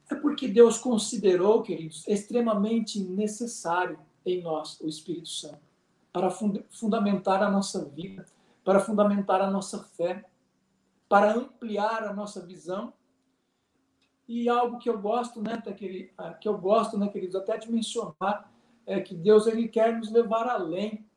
[0.10, 5.60] é porque Deus considerou, queridos, extremamente necessário em nós o Espírito Santo
[6.14, 6.30] para
[6.72, 8.26] fundamentar a nossa vida,
[8.64, 10.24] para fundamentar a nossa fé,
[11.10, 12.94] para ampliar a nossa visão.
[14.28, 15.60] E algo que eu gosto, né,
[16.40, 18.54] que eu gosto, né, queridos, até de mencionar,
[18.86, 21.10] é que Deus ele quer nos levar além.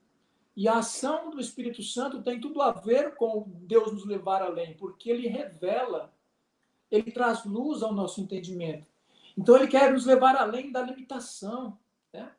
[0.57, 4.74] E a ação do Espírito Santo tem tudo a ver com Deus nos levar além,
[4.76, 6.14] porque ele revela,
[6.90, 8.87] ele traz luz ao nosso entendimento.
[9.37, 11.78] Então ele quer nos levar além da limitação.
[12.12, 12.31] Né?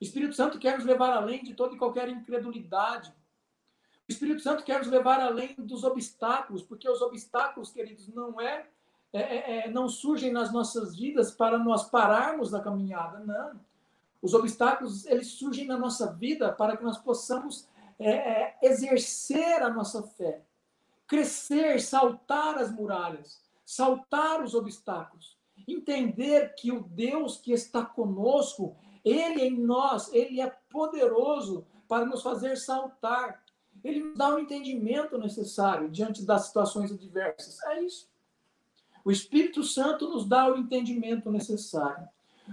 [0.00, 3.12] O Espírito Santo quer nos levar além de toda e qualquer incredulidade.
[4.08, 8.66] Espírito Santo quer nos levar além dos obstáculos, porque os obstáculos, queridos, não é,
[9.12, 13.60] é, é, é não surgem nas nossas vidas para nós pararmos na caminhada, não.
[14.20, 17.68] Os obstáculos eles surgem na nossa vida para que nós possamos
[17.98, 20.42] é, é, exercer a nossa fé,
[21.06, 29.42] crescer, saltar as muralhas, saltar os obstáculos, entender que o Deus que está conosco, Ele
[29.42, 33.42] em nós, Ele é poderoso para nos fazer saltar.
[33.84, 37.62] Ele nos dá o entendimento necessário diante das situações adversas.
[37.64, 38.08] É isso.
[39.04, 42.08] O Espírito Santo nos dá o entendimento necessário.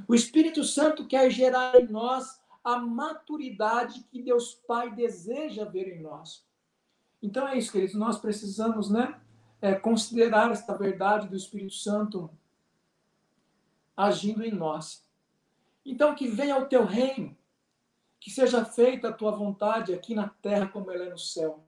[0.08, 6.02] O Espírito Santo quer gerar em nós a maturidade que Deus Pai deseja ver em
[6.02, 6.46] nós.
[7.22, 7.96] Então é isso, queridos.
[7.96, 9.20] Nós precisamos, né,
[9.62, 12.30] é, considerar esta verdade do Espírito Santo
[13.96, 15.06] agindo em nós.
[15.86, 17.36] Então que venha o teu reino,
[18.26, 21.64] que seja feita a tua vontade aqui na terra como ela é no céu.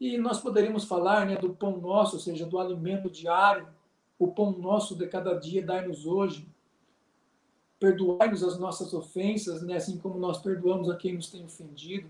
[0.00, 3.68] E nós poderíamos falar né, do pão nosso, ou seja, do alimento diário,
[4.18, 6.48] o pão nosso de cada dia, dai-nos hoje.
[7.78, 12.08] Perdoai-nos as nossas ofensas, né, assim como nós perdoamos a quem nos tem ofendido.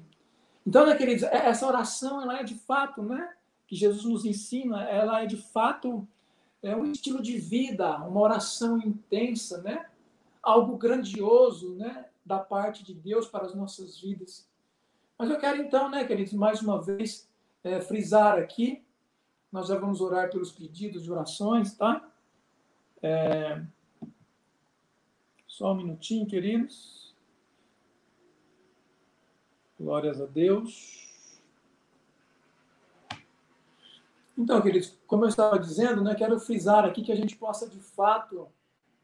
[0.66, 3.30] Então, né, queridos, é, essa oração, ela é de fato, né,
[3.66, 6.08] que Jesus nos ensina, ela é de fato
[6.62, 9.84] é um estilo de vida, uma oração intensa, né,
[10.42, 14.48] algo grandioso, né, da parte de Deus para as nossas vidas.
[15.18, 17.28] Mas eu quero então, né, queridos, mais uma vez,
[17.62, 18.84] é, frisar aqui,
[19.54, 22.10] nós já vamos orar pelos pedidos de orações, tá?
[23.00, 23.62] É...
[25.46, 27.14] Só um minutinho, queridos.
[29.78, 31.04] Glórias a Deus.
[34.36, 37.78] Então, queridos, como eu estava dizendo, né, quero frisar aqui que a gente possa, de
[37.78, 38.48] fato,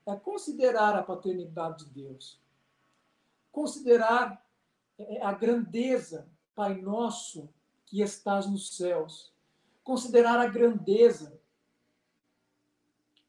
[0.05, 2.41] é, considerar a paternidade de Deus.
[3.61, 4.43] Considerar
[4.99, 7.47] é, a grandeza, Pai Nosso,
[7.85, 9.35] que estás nos céus.
[9.85, 11.39] Considerar a grandeza.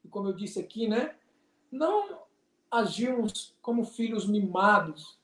[0.01, 1.17] E como eu disse aqui, né?
[1.69, 2.21] Não
[2.71, 5.19] agirmos como filhos mimados,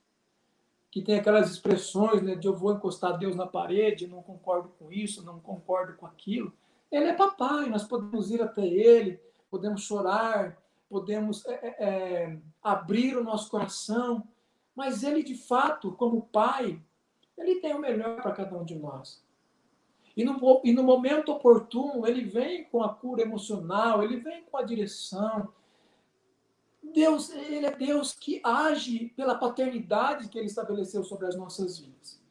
[0.91, 4.91] que tem aquelas expressões né, de eu vou encostar Deus na parede, não concordo com
[4.91, 6.51] isso, não concordo com aquilo.
[6.91, 13.15] Ele é papai, nós podemos ir até ele, podemos chorar, podemos é, é, é abrir
[13.15, 14.27] o nosso coração,
[14.77, 16.79] mas ele, de fato, como pai,
[17.35, 19.25] ele tem o melhor para cada um de nós.
[20.15, 24.55] E no, e no momento oportuno, ele vem com a cura emocional, ele vem com
[24.55, 25.51] a direção.
[26.93, 32.21] Deus, ele é Deus que age pela paternidade que ele estabeleceu sobre as nossas vidas.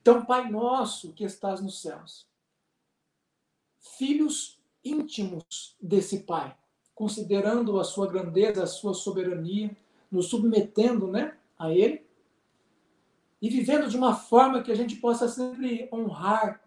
[0.00, 2.26] Então, Pai nosso que estás nos céus,
[3.78, 6.56] filhos íntimos desse Pai,
[6.96, 9.76] considerando a sua grandeza, a sua soberania,
[10.10, 12.04] nos submetendo, né, a ele
[13.40, 16.62] e vivendo de uma forma que a gente possa sempre honrar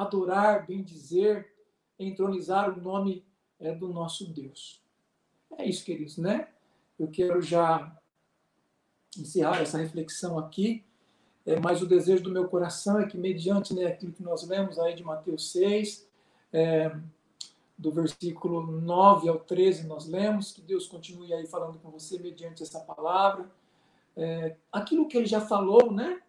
[0.00, 1.52] adorar, bendizer,
[1.98, 3.24] entronizar o nome
[3.58, 4.82] é, do nosso Deus.
[5.58, 6.48] É isso, queridos, né?
[6.98, 7.96] Eu quero já
[9.18, 10.84] encerrar essa reflexão aqui,
[11.44, 14.78] é, mas o desejo do meu coração é que, mediante né, aquilo que nós lemos
[14.78, 16.08] aí de Mateus 6,
[16.52, 16.94] é,
[17.76, 22.62] do versículo 9 ao 13, nós lemos, que Deus continue aí falando com você mediante
[22.62, 23.50] essa palavra.
[24.16, 26.20] É, aquilo que ele já falou, né?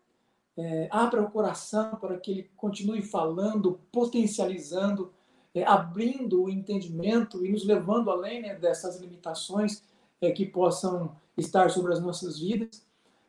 [0.58, 5.12] é, abra o coração para que ele continue falando, potencializando,
[5.54, 9.84] é, abrindo o entendimento e nos levando além né, dessas limitações
[10.22, 12.86] é, que possam estar sobre as nossas vidas.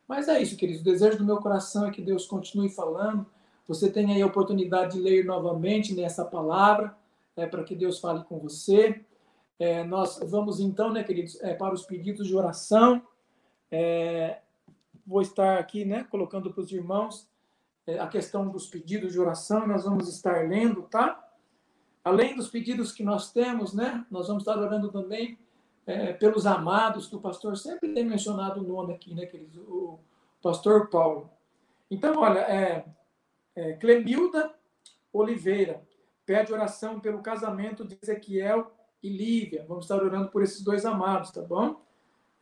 [0.07, 0.81] Mas é isso, queridos.
[0.81, 3.25] O desejo do meu coração é que Deus continue falando.
[3.67, 6.95] Você tenha aí a oportunidade de ler novamente nessa palavra,
[7.35, 9.01] é, para que Deus fale com você.
[9.57, 13.01] É, nós vamos então, né, queridos, para os pedidos de oração.
[13.75, 14.39] É,
[15.03, 17.27] vou estar aqui, né, colocando para os irmãos
[17.87, 21.27] é, a questão dos pedidos de oração, nós vamos estar lendo, tá?
[22.03, 25.39] Além dos pedidos que nós temos, né, nós vamos estar orando também
[25.87, 29.57] é, pelos amados, que o pastor sempre tem mencionado o nome aqui, né, queridos?
[29.67, 29.97] O
[30.39, 31.31] pastor Paulo.
[31.89, 32.85] Então, olha, é,
[33.55, 34.53] é, Clemilda
[35.11, 35.81] Oliveira
[36.27, 39.65] pede oração pelo casamento de Ezequiel e Lívia.
[39.67, 41.81] Vamos estar orando por esses dois amados, tá bom?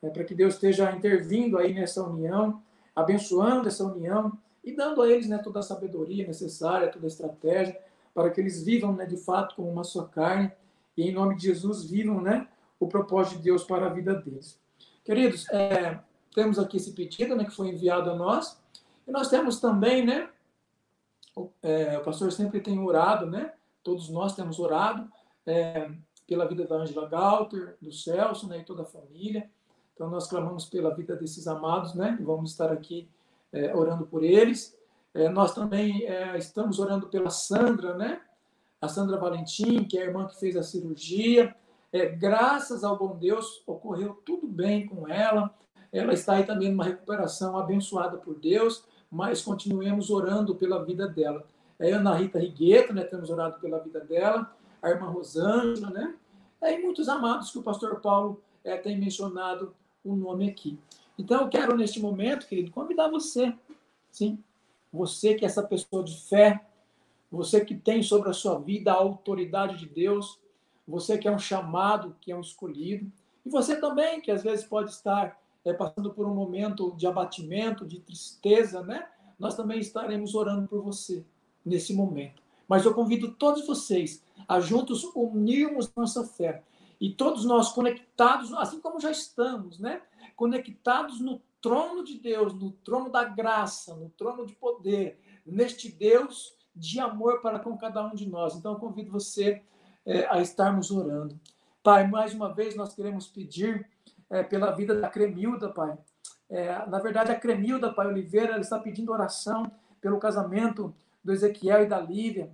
[0.01, 2.61] É, para que Deus esteja intervindo aí nessa união,
[2.95, 7.79] abençoando essa união e dando a eles né, toda a sabedoria necessária, toda a estratégia,
[8.13, 10.51] para que eles vivam né, de fato como uma só carne
[10.97, 12.47] e em nome de Jesus vivam né,
[12.79, 14.59] o propósito de Deus para a vida deles.
[15.03, 15.99] Queridos, é,
[16.33, 18.59] temos aqui esse pedido né, que foi enviado a nós
[19.07, 20.29] e nós temos também, né,
[21.35, 23.53] o, é, o pastor sempre tem orado, né,
[23.83, 25.09] todos nós temos orado
[25.45, 25.89] é,
[26.27, 29.49] pela vida da Angela Galter, do Celso né, e toda a família.
[29.93, 32.17] Então, nós clamamos pela vida desses amados, né?
[32.21, 33.07] Vamos estar aqui
[33.51, 34.77] é, orando por eles.
[35.13, 38.21] É, nós também é, estamos orando pela Sandra, né?
[38.81, 41.55] A Sandra Valentim, que é a irmã que fez a cirurgia.
[41.91, 45.53] É, graças ao bom Deus, ocorreu tudo bem com ela.
[45.91, 51.45] Ela está aí também numa recuperação abençoada por Deus, mas continuemos orando pela vida dela.
[51.77, 53.03] É a Ana Rita Rigueto, né?
[53.03, 54.49] Temos orado pela vida dela.
[54.81, 56.15] A irmã Rosângela, né?
[56.61, 59.73] É, e muitos amados que o pastor Paulo é, tem mencionado
[60.03, 60.79] o nome aqui.
[61.17, 63.53] Então, eu quero, neste momento, querido, convidar você,
[64.11, 64.39] sim,
[64.91, 66.65] você que é essa pessoa de fé,
[67.31, 70.39] você que tem sobre a sua vida a autoridade de Deus,
[70.87, 73.09] Você que é um chamado, que é um escolhido.
[73.45, 77.85] E você também, que às vezes pode estar é, passando por um momento de abatimento,
[77.85, 79.07] de tristeza, né?
[79.39, 81.23] Nós também estaremos orando por você
[81.65, 82.41] nesse momento.
[82.67, 86.63] Mas eu convido todos vocês a juntos unirmos nossa fé
[87.01, 90.03] e todos nós conectados, assim como já estamos, né?
[90.35, 96.55] Conectados no trono de Deus, no trono da graça, no trono de poder, neste Deus
[96.75, 98.55] de amor para com cada um de nós.
[98.55, 99.63] Então, eu convido você
[100.05, 101.39] é, a estarmos orando.
[101.81, 103.89] Pai, mais uma vez nós queremos pedir
[104.29, 105.97] é, pela vida da Cremilda, Pai.
[106.47, 110.93] É, na verdade, a Cremilda, Pai Oliveira, ela está pedindo oração pelo casamento
[111.23, 112.51] do Ezequiel e da Lívia.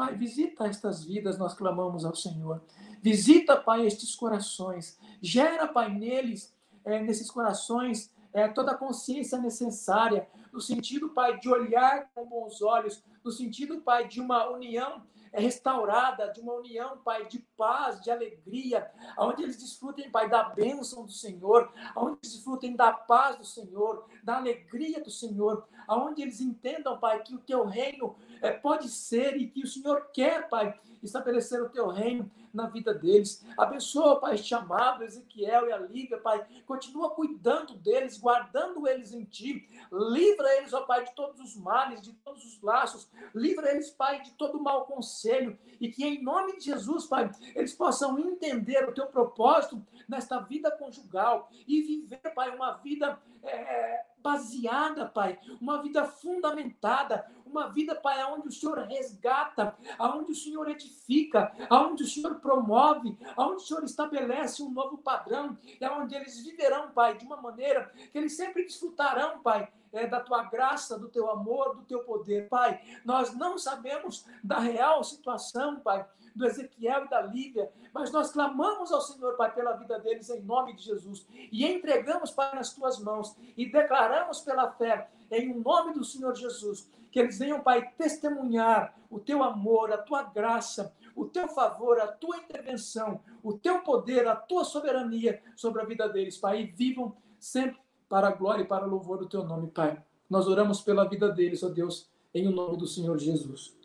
[0.00, 2.62] Pai, visita estas vidas, nós clamamos ao Senhor.
[3.02, 4.98] Visita, Pai, estes corações.
[5.20, 11.50] Gera, Pai, neles, é, nesses corações, é, toda a consciência necessária, no sentido, Pai, de
[11.50, 16.98] olhar com bons olhos, no sentido, Pai, de uma união é restaurada, de uma união,
[16.98, 22.32] Pai, de paz, de alegria, onde eles desfrutem, Pai, da bênção do Senhor, onde eles
[22.32, 27.38] desfrutem da paz do Senhor, da alegria do Senhor, onde eles entendam, Pai, que o
[27.38, 32.30] teu reino é, pode ser e que o Senhor quer, Pai, estabelecer o teu reino
[32.52, 33.44] na vida deles.
[33.56, 36.44] Abençoa, Pai, este amado Ezequiel e a Lívia, Pai.
[36.66, 39.68] Continua cuidando deles, guardando eles em Ti.
[39.92, 43.08] Livra eles, ó Pai, de todos os males, de todos os laços.
[43.34, 45.58] Livra eles, Pai, de todo mau conselho.
[45.80, 50.70] E que, em nome de Jesus, Pai, eles possam entender o Teu propósito nesta vida
[50.70, 58.24] conjugal e viver, Pai, uma vida é, baseada, Pai, uma vida fundamentada, uma vida, Pai,
[58.24, 63.84] onde o Senhor resgata, onde o Senhor edifica, onde o Senhor promove, onde o Senhor
[63.84, 68.64] estabelece um novo padrão, é onde eles viverão, Pai, de uma maneira que eles sempre
[68.64, 72.48] desfrutarão, Pai, é, da tua graça, do teu amor, do teu poder.
[72.48, 78.30] Pai, nós não sabemos da real situação, Pai, do Ezequiel e da Lívia, mas nós
[78.30, 82.72] clamamos ao Senhor, Pai, pela vida deles em nome de Jesus e entregamos, Pai, nas
[82.72, 87.90] tuas mãos e declaramos pela fé, em nome do Senhor Jesus, que eles venham, Pai,
[87.98, 93.80] testemunhar o teu amor, a tua graça, o teu favor, a tua intervenção, o teu
[93.80, 98.62] poder, a tua soberania sobre a vida deles, Pai, e vivam sempre para a glória
[98.62, 100.02] e para o louvor do teu nome, Pai.
[100.28, 103.76] Nós oramos pela vida deles, ó Deus, em o nome do Senhor Jesus.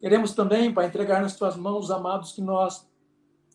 [0.00, 2.88] Queremos também, Pai, entregar nas tuas mãos os amados que nós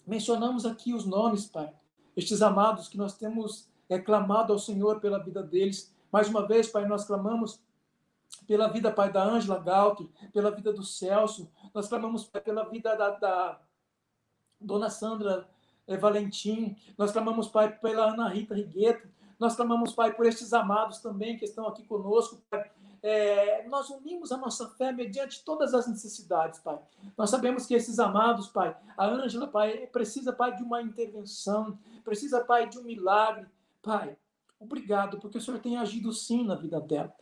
[0.06, 1.74] mencionamos aqui os nomes, Pai.
[2.16, 5.95] Estes amados que nós temos é, clamado ao Senhor pela vida deles.
[6.16, 7.61] Mais uma vez, Pai, nós clamamos
[8.47, 11.51] pela vida, Pai, da Ângela Galto, pela vida do Celso.
[11.74, 13.59] Nós clamamos pai, pela vida da, da
[14.57, 15.45] Dona Sandra
[15.86, 16.78] é, Valentim.
[16.97, 19.09] Nós clamamos, Pai, pela Ana Rita Rigueto.
[19.38, 22.72] Nós clamamos, Pai, por estes amados também que estão aqui conosco, Pai
[23.03, 26.80] é, nós unimos a nossa fé mediante todas as necessidades, Pai.
[27.18, 32.39] Nós sabemos que esses amados, Pai, a Ângela, Pai, precisa, Pai, de uma intervenção, precisa,
[32.45, 33.45] Pai, de um milagre.
[33.84, 34.18] Pai,
[34.66, 37.13] obrigado, porque o Senhor tem agido sim na vida dela.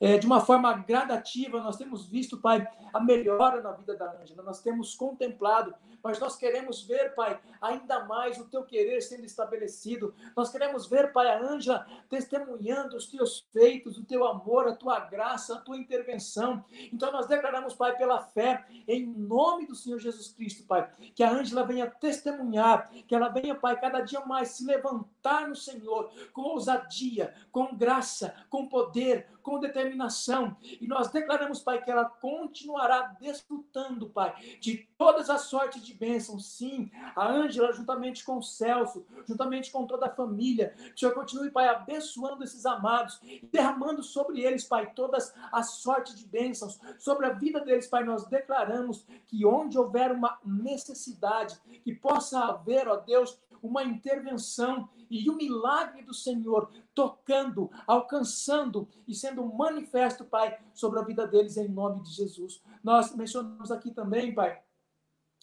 [0.00, 4.42] É, de uma forma gradativa, nós temos visto, Pai, a melhora na vida da Ângela,
[4.42, 10.14] nós temos contemplado mas nós queremos ver, Pai, ainda mais o teu querer sendo estabelecido.
[10.36, 15.00] Nós queremos ver, Pai, a Ângela testemunhando os teus feitos, o teu amor, a tua
[15.00, 16.64] graça, a tua intervenção.
[16.92, 21.30] Então nós declaramos, Pai, pela fé, em nome do Senhor Jesus Cristo, Pai, que a
[21.30, 26.42] Ângela venha testemunhar, que ela venha, Pai, cada dia mais se levantar no Senhor com
[26.42, 30.56] ousadia, com graça, com poder, com determinação.
[30.62, 36.38] E nós declaramos, Pai, que ela continuará desfrutando, Pai, de todas as sortes de bênção.
[36.38, 41.14] Sim, a Ângela, juntamente com o Celso, juntamente com toda a família, que o Senhor
[41.14, 43.20] continue, Pai, abençoando esses amados,
[43.50, 48.26] derramando sobre eles, Pai, todas as sortes de bênçãos, sobre a vida deles, Pai, nós
[48.26, 55.36] declaramos que onde houver uma necessidade, que possa haver, ó Deus, uma intervenção e o
[55.36, 62.02] milagre do Senhor tocando, alcançando e sendo manifesto, Pai, sobre a vida deles em nome
[62.02, 62.62] de Jesus.
[62.82, 64.60] Nós mencionamos aqui também, Pai,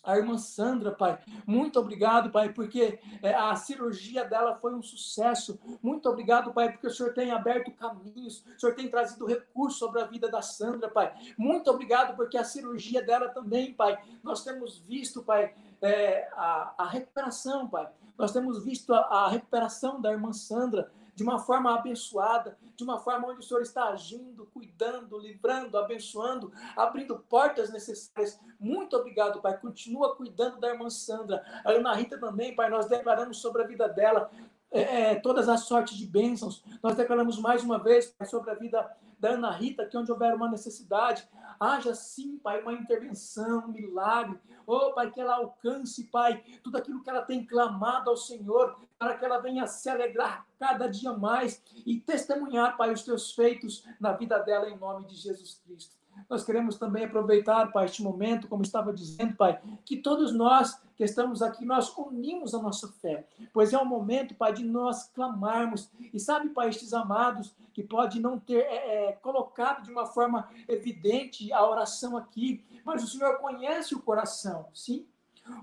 [0.05, 1.19] a irmã Sandra, pai.
[1.45, 5.59] Muito obrigado, pai, porque é, a cirurgia dela foi um sucesso.
[5.81, 10.01] Muito obrigado, pai, porque o Senhor tem aberto caminhos, o Senhor tem trazido recursos sobre
[10.01, 11.13] a vida da Sandra, pai.
[11.37, 13.97] Muito obrigado, porque a cirurgia dela também, pai.
[14.23, 17.87] Nós temos visto, pai, é, a, recuperação, pai.
[18.17, 23.29] Nós temos visto a recuperação da irmã Sandra de uma forma abençoada, de uma forma
[23.29, 28.39] onde o Senhor está agindo, cuidando, livrando, abençoando, abrindo portas necessárias.
[28.59, 29.57] Muito obrigado, Pai.
[29.57, 31.43] Continua cuidando da irmã Sandra.
[31.63, 34.29] A Ana Rita também, Pai, nós declaramos sobre a vida dela
[34.71, 36.61] é, é, todas as sortes de bênçãos.
[36.83, 38.85] Nós declaramos mais uma vez sobre a vida
[39.17, 41.27] da Ana Rita, que onde houver uma necessidade,
[41.59, 44.39] haja sim, Pai, uma intervenção, um milagre.
[44.65, 49.17] Oh, Pai, que ela alcance, Pai, tudo aquilo que ela tem clamado ao Senhor, para
[49.17, 54.13] que ela venha se alegrar cada dia mais e testemunhar, Pai, os teus feitos na
[54.13, 56.04] vida dela, em nome de Jesus Cristo.
[56.29, 61.03] Nós queremos também aproveitar, Pai, este momento, como estava dizendo, Pai, que todos nós que
[61.03, 65.89] estamos aqui, nós unimos a nossa fé, pois é o momento, Pai, de nós clamarmos.
[66.13, 70.47] E sabe, Pai, estes amados que pode não ter é, é, colocado de uma forma
[70.67, 75.05] evidente a oração aqui, mas o Senhor conhece o coração, sim?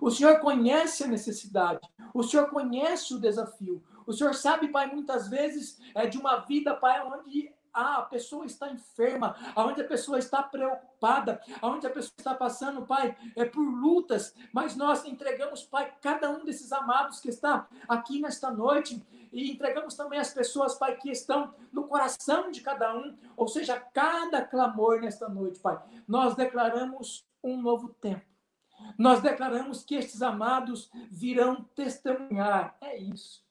[0.01, 1.81] O Senhor conhece a necessidade,
[2.15, 3.83] o Senhor conhece o desafio.
[4.07, 8.45] O Senhor sabe, Pai, muitas vezes é de uma vida, Pai, onde ah, a pessoa
[8.45, 13.63] está enferma, aonde a pessoa está preocupada, aonde a pessoa está passando, Pai, é por
[13.63, 19.51] lutas, mas nós entregamos, Pai, cada um desses amados que está aqui nesta noite e
[19.51, 24.43] entregamos também as pessoas, Pai, que estão no coração de cada um, ou seja, cada
[24.43, 25.81] clamor nesta noite, Pai.
[26.07, 28.33] Nós declaramos um novo tempo.
[28.99, 32.77] Nós declaramos que estes amados virão testemunhar.
[32.81, 33.43] É isso.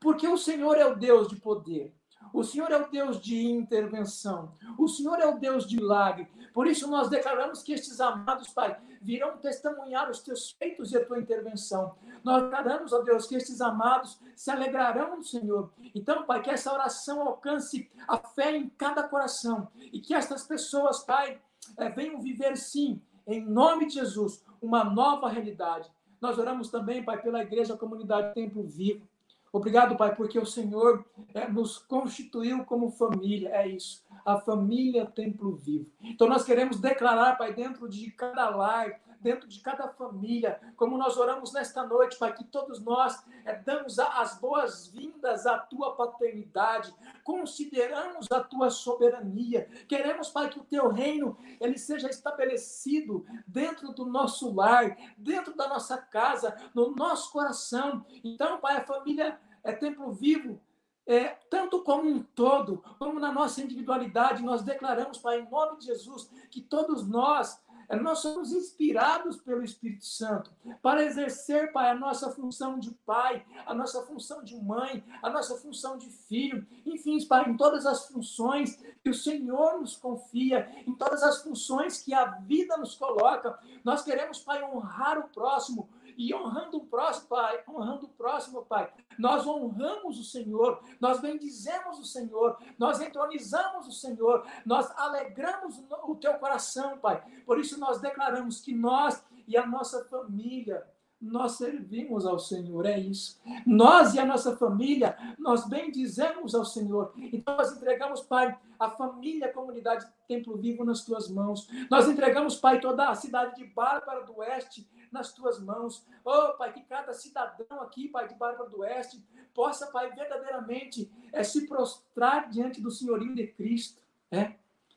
[0.00, 1.94] Porque o Senhor é o Deus de poder.
[2.32, 4.52] O Senhor é o Deus de intervenção.
[4.76, 6.28] O Senhor é o Deus de milagre.
[6.52, 11.04] Por isso nós declaramos que estes amados, Pai, virão testemunhar os teus feitos e a
[11.04, 11.94] tua intervenção.
[12.22, 15.70] Nós declaramos, ó Deus, que estes amados se alegrarão no Senhor.
[15.94, 21.02] Então, Pai, que essa oração alcance a fé em cada coração e que estas pessoas,
[21.04, 21.40] Pai,
[21.76, 25.90] é, venham viver, sim, em nome de Jesus, uma nova realidade.
[26.20, 29.07] Nós oramos também, Pai, pela igreja, a comunidade Templo Vivo.
[29.52, 33.50] Obrigado, Pai, porque o Senhor é, nos constituiu como família.
[33.50, 34.04] É isso.
[34.24, 35.86] A família Templo Vivo.
[36.02, 41.16] Então, nós queremos declarar, Pai, dentro de cada lar, dentro de cada família, como nós
[41.16, 46.94] oramos nesta noite, Pai, que todos nós é, damos as boas-vindas à tua paternidade,
[47.24, 49.68] consideramos a tua soberania.
[49.88, 55.68] Queremos, Pai, que o teu reino ele seja estabelecido dentro do nosso lar, dentro da
[55.68, 58.04] nossa casa, no nosso coração.
[58.22, 60.60] Então, Pai, a família é templo vivo,
[61.08, 65.86] é, tanto como um todo, como na nossa individualidade, nós declaramos, Pai, em nome de
[65.86, 67.58] Jesus, que todos nós,
[67.96, 73.74] nós somos inspirados pelo Espírito Santo para exercer, Pai, a nossa função de pai, a
[73.74, 78.76] nossa função de mãe, a nossa função de filho, enfim, Pai, em todas as funções
[79.02, 84.02] que o Senhor nos confia, em todas as funções que a vida nos coloca, nós
[84.02, 89.46] queremos, Pai, honrar o próximo, e honrando o próximo, Pai, honrando o próximo, Pai, nós
[89.46, 96.34] honramos o Senhor, nós bendizemos o Senhor, nós entronizamos o Senhor, nós alegramos o teu
[96.34, 97.22] coração, Pai.
[97.44, 100.86] Por isso nós declaramos que nós e a nossa família
[101.20, 103.40] nós servimos ao Senhor, é isso.
[103.66, 107.12] Nós e a nossa família, nós bendizemos ao Senhor.
[107.16, 111.68] Então nós entregamos, Pai, a família, a comunidade Templo Vivo nas tuas mãos.
[111.90, 116.06] Nós entregamos, Pai, toda a cidade de Bárbara do Oeste nas tuas mãos.
[116.24, 119.22] Oh, Pai, que cada cidadão aqui, Pai, de Bárbara do Oeste,
[119.54, 124.00] possa, Pai, verdadeiramente é, se prostrar diante do senhorio de Cristo.
[124.30, 124.54] É?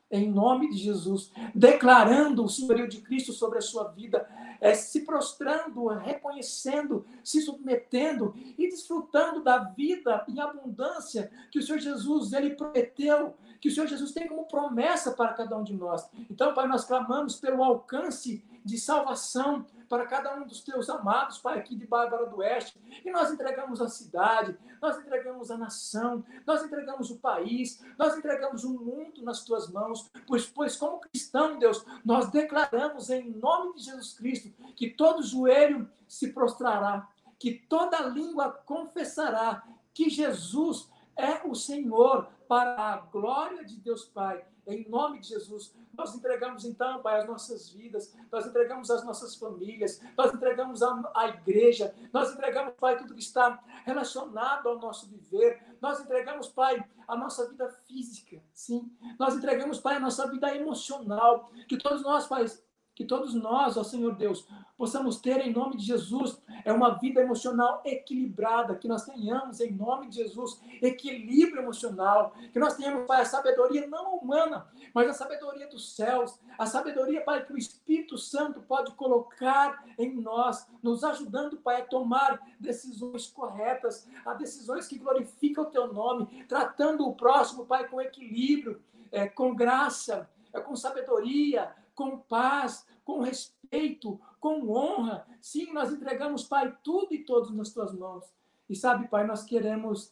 [0.09, 5.05] Em nome de Jesus, declarando o senhorio de Cristo sobre a sua vida, é, se
[5.05, 12.51] prostrando, reconhecendo, se submetendo e desfrutando da vida em abundância que o Senhor Jesus ele
[12.51, 16.07] prometeu, que o Senhor Jesus tem como promessa para cada um de nós.
[16.29, 21.59] Então, Pai, nós clamamos pelo alcance de salvação para cada um dos teus amados, Pai,
[21.59, 22.79] aqui de Bárbara do Oeste.
[23.03, 28.63] E nós entregamos a cidade, nós entregamos a nação, nós entregamos o país, nós entregamos
[28.63, 33.83] o mundo nas tuas mãos, pois, pois como cristão, Deus, nós declaramos em nome de
[33.83, 39.61] Jesus Cristo que todo joelho se prostrará, que toda língua confessará
[39.93, 44.41] que Jesus é o Senhor para a glória de Deus Pai.
[44.67, 49.35] Em nome de Jesus, nós entregamos então, Pai, as nossas vidas, nós entregamos as nossas
[49.35, 55.07] famílias, nós entregamos a, a igreja, nós entregamos, Pai, tudo que está relacionado ao nosso
[55.07, 60.55] viver, nós entregamos, Pai, a nossa vida física, sim, nós entregamos, Pai, a nossa vida
[60.55, 62.45] emocional, que todos nós, Pai,
[62.93, 66.41] que todos nós, ó Senhor Deus, possamos ter em nome de Jesus.
[66.65, 72.59] É uma vida emocional equilibrada, que nós tenhamos em nome de Jesus equilíbrio emocional, que
[72.59, 77.45] nós tenhamos, Pai, a sabedoria não humana, mas a sabedoria dos céus, a sabedoria, Pai,
[77.45, 84.07] que o Espírito Santo pode colocar em nós, nos ajudando, Pai, a tomar decisões corretas,
[84.25, 88.81] a decisões que glorificam o Teu nome, tratando o próximo, Pai, com equilíbrio,
[89.11, 95.27] é, com graça, é, com sabedoria, com paz, com respeito, com honra.
[95.39, 98.25] Sim, nós entregamos, Pai, tudo e todos nas tuas mãos.
[98.67, 100.11] E sabe, Pai, nós queremos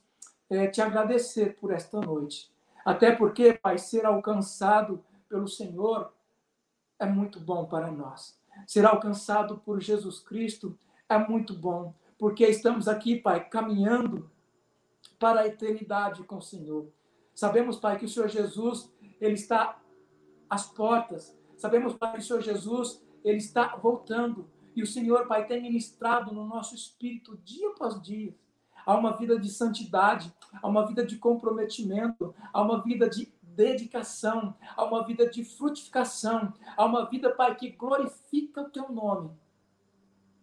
[0.51, 2.53] é, te agradecer por esta noite.
[2.85, 6.13] Até porque, Pai, ser alcançado pelo Senhor
[6.99, 8.39] é muito bom para nós.
[8.67, 10.77] Ser alcançado por Jesus Cristo
[11.07, 14.29] é muito bom, porque estamos aqui, Pai, caminhando
[15.17, 16.87] para a eternidade com o Senhor.
[17.33, 19.81] Sabemos, Pai, que o Senhor Jesus, ele está
[20.47, 21.38] às portas.
[21.59, 24.49] Sabemos, Pai, que o Senhor Jesus, ele está voltando.
[24.73, 28.33] E o Senhor, Pai, tem ministrado no nosso espírito dia após dia.
[28.85, 34.55] Há uma vida de santidade, há uma vida de comprometimento, há uma vida de dedicação,
[34.73, 39.31] há uma vida de frutificação, há uma vida, Pai, que glorifica o teu nome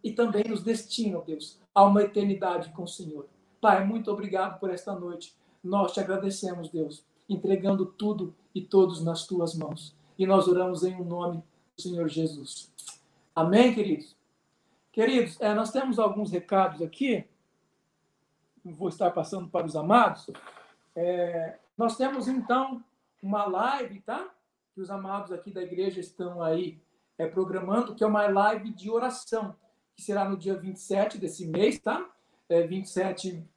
[0.03, 3.27] e também nos destina, Deus, a uma eternidade com o Senhor.
[3.59, 5.35] Pai, muito obrigado por esta noite.
[5.63, 9.97] Nós te agradecemos, Deus, entregando tudo e todos nas tuas mãos.
[10.17, 11.43] E nós oramos em um nome
[11.75, 12.73] do Senhor Jesus.
[13.35, 14.15] Amém, queridos?
[14.91, 17.23] Queridos, é, nós temos alguns recados aqui.
[18.65, 20.27] Vou estar passando para os amados.
[20.95, 22.83] É, nós temos, então,
[23.21, 24.27] uma live, tá?
[24.73, 26.81] Que os amados aqui da igreja estão aí
[27.17, 29.55] é, programando, que é uma live de oração,
[29.95, 32.09] que será no dia 27 desse mês, tá?
[32.49, 33.47] É, 27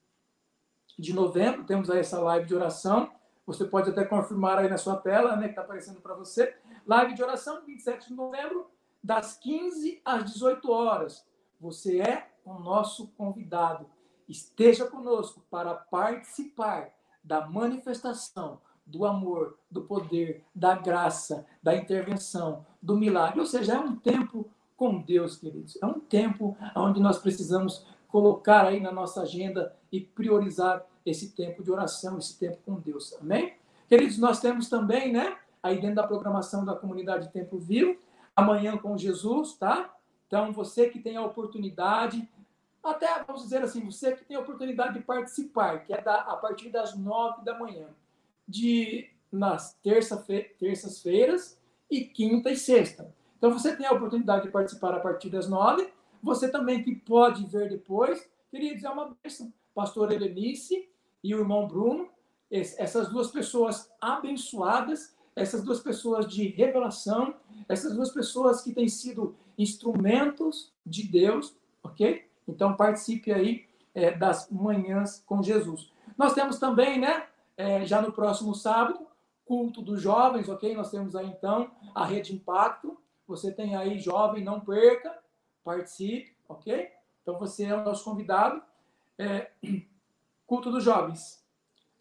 [0.98, 3.10] de novembro, temos aí essa live de oração.
[3.52, 6.56] Você pode até confirmar aí na sua tela, né, que está aparecendo para você.
[6.86, 8.70] Live de oração, 27 de novembro,
[9.02, 11.26] das 15 às 18 horas.
[11.60, 13.86] Você é o nosso convidado.
[14.28, 16.90] Esteja conosco para participar
[17.24, 23.40] da manifestação do amor, do poder, da graça, da intervenção, do milagre.
[23.40, 25.76] Ou seja, é um tempo com Deus, queridos.
[25.82, 31.62] É um tempo onde nós precisamos colocar aí na nossa agenda e priorizar esse tempo
[31.62, 33.14] de oração, esse tempo com Deus.
[33.20, 33.54] Amém?
[33.88, 37.98] Queridos, nós temos também, né, aí dentro da programação da comunidade Tempo Vivo,
[38.36, 39.94] amanhã com Jesus, tá?
[40.26, 42.28] Então, você que tem a oportunidade,
[42.82, 46.36] até vamos dizer assim, você que tem a oportunidade de participar, que é da, a
[46.36, 47.88] partir das nove da manhã
[48.46, 53.12] de nas terças-feiras e quinta e sexta.
[53.38, 55.92] Então você tem a oportunidade de participar a partir das nove.
[56.22, 59.52] Você também que pode ver depois, queridos, é uma bênção.
[59.74, 60.89] Pastor Helenice
[61.22, 62.08] e o irmão Bruno,
[62.50, 67.34] essas duas pessoas abençoadas, essas duas pessoas de revelação,
[67.68, 72.26] essas duas pessoas que têm sido instrumentos de Deus, ok?
[72.48, 75.90] Então participe aí é, das manhãs com Jesus.
[76.18, 79.06] Nós temos também, né, é, já no próximo sábado,
[79.44, 80.74] culto dos jovens, ok?
[80.74, 82.96] Nós temos aí então a Rede Impacto.
[83.26, 85.16] Você tem aí jovem, não perca,
[85.62, 86.90] participe, ok?
[87.22, 88.62] Então você é o nosso convidado.
[89.18, 89.50] É,
[90.50, 91.40] culto dos jovens,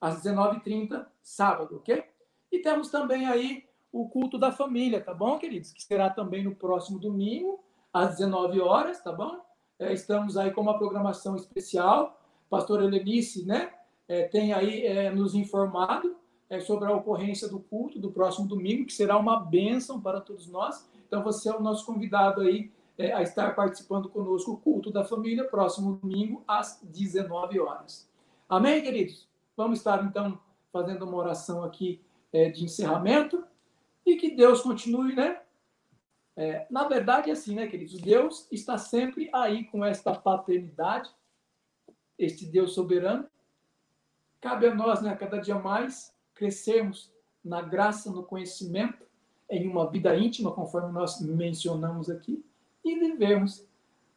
[0.02, 2.04] às 19h30, sábado, ok?
[2.52, 5.72] E temos também aí o culto da família, tá bom, queridos?
[5.72, 9.39] Que será também no próximo domingo, às 19 horas, tá bom?
[9.78, 12.20] É, estamos aí com uma programação especial.
[12.50, 13.72] Pastor Helenice, né?
[14.08, 16.18] é, tem aí é, nos informado
[16.50, 20.47] é, sobre a ocorrência do culto do próximo domingo, que será uma bênção para todos
[20.47, 20.89] nós.
[21.08, 25.06] Então, você é o nosso convidado aí é, a estar participando conosco do culto da
[25.06, 28.09] família, próximo domingo, às 19 horas.
[28.50, 29.30] Amém, queridos?
[29.56, 30.39] Vamos estar, então,
[30.74, 32.02] fazendo uma oração aqui
[32.34, 33.43] é, de encerramento
[34.06, 35.39] e que Deus continue, né?
[36.36, 38.02] É, na verdade, é assim, né, queridos?
[38.02, 41.10] Deus está sempre aí com esta paternidade,
[42.18, 43.30] este Deus soberano,
[44.41, 47.12] Cabe a nós, né, cada dia mais, crescermos
[47.43, 49.06] na graça, no conhecimento,
[49.50, 52.43] em uma vida íntima, conforme nós mencionamos aqui,
[52.86, 53.68] e vivermos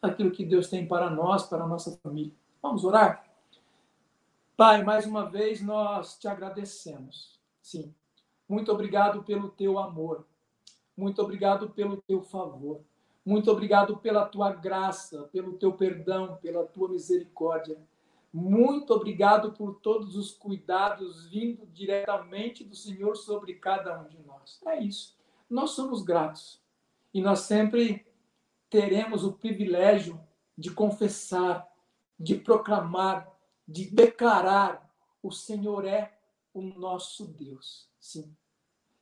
[0.00, 2.32] aquilo que Deus tem para nós, para a nossa família.
[2.62, 3.24] Vamos orar?
[4.64, 7.36] Pai, mais uma vez nós te agradecemos.
[7.60, 7.92] Sim.
[8.48, 10.24] Muito obrigado pelo teu amor.
[10.96, 12.80] Muito obrigado pelo teu favor.
[13.26, 17.76] Muito obrigado pela tua graça, pelo teu perdão, pela tua misericórdia.
[18.32, 24.60] Muito obrigado por todos os cuidados vindo diretamente do Senhor sobre cada um de nós.
[24.64, 25.18] É isso.
[25.50, 26.62] Nós somos gratos.
[27.12, 28.06] E nós sempre
[28.70, 30.20] teremos o privilégio
[30.56, 31.68] de confessar,
[32.16, 33.31] de proclamar,
[33.66, 34.90] de declarar:
[35.22, 36.18] o Senhor é
[36.52, 37.88] o nosso Deus.
[37.98, 38.34] Sim.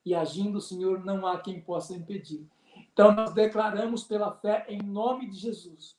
[0.04, 2.48] E agindo o Senhor, não há quem possa impedir.
[2.92, 5.96] Então, nós declaramos pela fé, em nome de Jesus,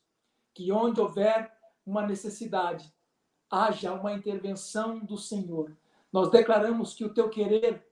[0.54, 1.52] que onde houver
[1.86, 2.92] uma necessidade,
[3.50, 5.76] haja uma intervenção do Senhor.
[6.12, 7.86] Nós declaramos que o teu querer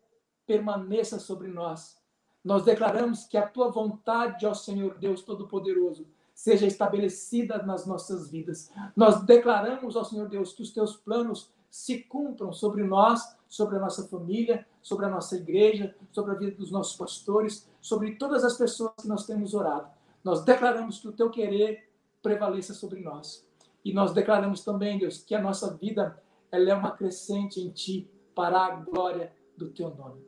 [0.45, 2.01] permaneça sobre nós.
[2.43, 6.07] Nós declaramos que a tua vontade, ó Senhor Deus Todo-Poderoso,
[6.39, 8.71] seja estabelecida nas nossas vidas.
[8.95, 13.79] Nós declaramos, ó Senhor Deus, que os teus planos se cumpram sobre nós, sobre a
[13.79, 18.57] nossa família, sobre a nossa igreja, sobre a vida dos nossos pastores, sobre todas as
[18.57, 19.89] pessoas que nós temos orado.
[20.23, 23.45] Nós declaramos que o teu querer prevaleça sobre nós.
[23.83, 28.09] E nós declaramos também, Deus, que a nossa vida ela é uma crescente em Ti
[28.33, 30.21] para a glória do teu nome.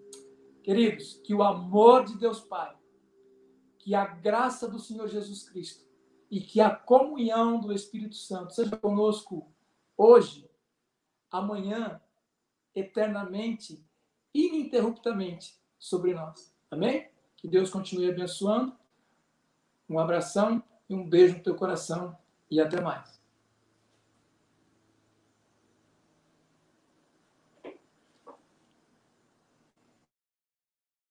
[0.62, 2.76] Queridos, que o amor de Deus Pai,
[3.80, 5.90] que a graça do Senhor Jesus Cristo
[6.32, 9.52] e que a comunhão do Espírito Santo seja conosco
[9.98, 10.50] hoje,
[11.30, 12.02] amanhã,
[12.74, 13.86] eternamente,
[14.34, 16.56] ininterruptamente sobre nós.
[16.72, 17.10] Amém?
[17.36, 18.74] Que Deus continue abençoando.
[19.90, 22.18] Um abração e um beijo no teu coração
[22.50, 23.21] e até mais.